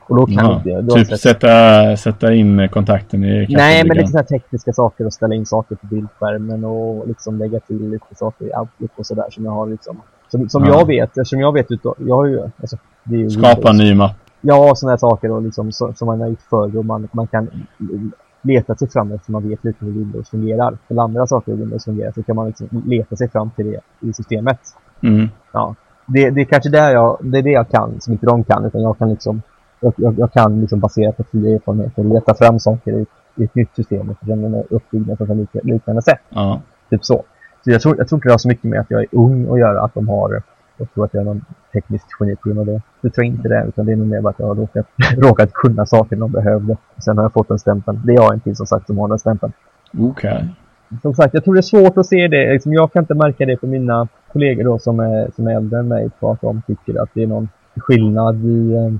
[0.00, 1.20] Och då kan ja, inte, då typ sett...
[1.20, 5.74] sätta, sätta in kontakten i Nej, men lite sådana tekniska saker och ställa in saker
[5.74, 9.66] på bildskärmen och liksom lägga till lite saker i Outlook och sådär som jag har
[9.66, 10.78] liksom som, som ja.
[10.78, 12.76] jag vet, som jag vet utav, jag har ju, alltså,
[13.30, 14.16] Skapa en ny mapp.
[14.40, 17.26] Ja, sådana här saker och liksom, så, som man har gjort förr och man, man
[17.26, 17.48] kan
[18.42, 20.78] letat sig fram eftersom man vet lite hur Windows fungerar.
[20.88, 24.08] För andra saker i Windows fungerar så kan man liksom leta sig fram till det
[24.08, 24.60] i systemet.
[25.02, 25.28] Mm.
[25.52, 25.74] Ja.
[26.06, 28.64] Det, det är kanske där jag, det är det jag kan som inte de kan.
[28.64, 29.42] Utan jag kan liksom,
[29.80, 33.54] jag, jag, jag kan liksom baserat på tidigare erfarenheter leta fram saker i, i ett
[33.54, 36.20] nytt system eftersom den är uppbyggda på ett liknande sätt.
[36.28, 36.60] Ja.
[36.90, 37.24] Typ så.
[37.64, 39.52] Så jag tror, jag tror inte det har så mycket med att jag är ung
[39.52, 40.42] att göra att de har
[40.80, 42.82] jag tror att jag är någon teknisk geni på grund av det.
[43.00, 45.52] Jag tror inte det, utan det är nog mer bara att jag har råkat, råkat
[45.52, 46.76] kunna saker de behövde.
[47.04, 48.00] Sen har jag fått den stämpeln.
[48.04, 49.52] Det är jag en till som sagt som har den stämpeln.
[49.98, 50.32] Okej.
[50.32, 50.48] Okay.
[51.02, 52.52] Som sagt, jag tror det är svårt att se det.
[52.52, 55.78] Liksom, jag kan inte märka det på mina kollegor då som är, som är äldre
[55.78, 58.74] än mig på att de tycker att det är någon skillnad i...
[58.74, 58.92] Eh,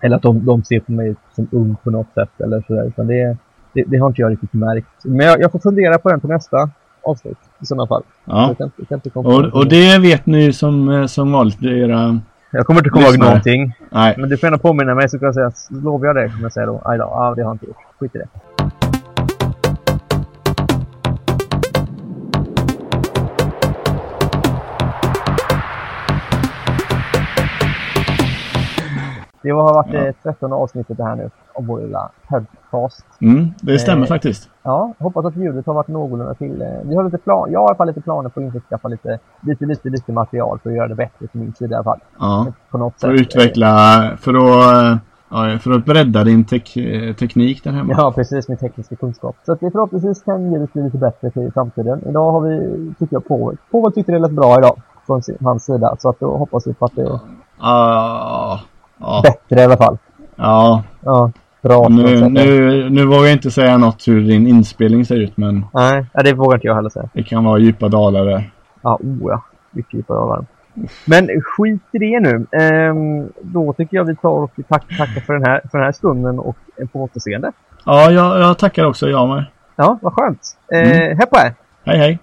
[0.00, 2.86] eller att de, de ser på mig som ung på något sätt eller sådär.
[2.86, 3.36] Utan det,
[3.72, 5.04] det, det har inte jag riktigt märkt.
[5.04, 6.70] Men jag, jag får fundera på den till nästa
[7.08, 8.02] avsnitt i sådana fall.
[8.24, 8.54] Ja.
[8.58, 12.90] Kan, kan och, och det vet ni som, eh, som vanligt era Jag kommer inte
[12.90, 13.72] komma ihåg någonting.
[13.90, 14.14] Nej.
[14.18, 16.52] Men du får gärna påminna mig så kan jag säga, lovar jag det, kommer jag
[16.52, 16.82] säga då.
[16.84, 17.76] Aj då, ja, det har jag inte gjort.
[17.98, 18.28] Skit i det.
[29.48, 30.12] Det har varit det ja.
[30.22, 33.06] 13 avsnittet det här nu av vår lilla podcast.
[33.20, 34.50] Mm, det stämmer eh, faktiskt.
[34.62, 36.62] Ja, hoppas att ljudet har varit någorlunda till.
[36.62, 38.88] Eh, vi har lite plan, jag har i alla fall lite planer på att införskaffa
[38.88, 41.84] lite, lite, lite, lite material för att göra det bättre för min sida i alla
[41.84, 41.98] fall.
[42.18, 43.70] Ja, på något för att utveckla,
[44.20, 44.98] för att,
[45.30, 46.74] ja, för att bredda din tek,
[47.18, 47.94] teknik där hemma.
[47.96, 49.36] Ja, precis, min tekniska kunskap.
[49.46, 52.02] Så att vi förhoppningsvis kan ljudet bli lite bättre till framtiden.
[52.08, 55.96] Idag har vi, tycker jag, på, på tyckte det lät bra idag från hans sida.
[55.98, 57.20] Så att då hoppas vi på att det...
[57.60, 58.60] Ja.
[58.98, 59.22] Ja.
[59.24, 59.98] Bättre i alla fall.
[60.36, 60.82] Ja.
[61.00, 61.30] Ja.
[61.62, 61.88] Bra.
[61.88, 65.66] Nu, nu, nu vågar jag inte säga något hur din inspelning ser ut men...
[65.72, 67.08] Nej, det vågar inte jag heller säga.
[67.12, 68.50] Det kan vara djupa dalar där.
[68.82, 69.42] Ja, oh ja.
[69.70, 70.44] Mycket djupa dalar.
[71.04, 72.46] Men skit i det nu.
[72.52, 75.92] Ehm, då tycker jag vi tar och tack, tackar för den, här, för den här
[75.92, 76.56] stunden och
[76.92, 77.52] på återseende.
[77.84, 79.44] Ja, jag, jag tackar också jag med.
[79.76, 80.56] Ja, vad skönt.
[80.72, 81.18] Ehm, mm.
[81.18, 81.54] Hej på er!
[81.84, 82.18] Hej hej!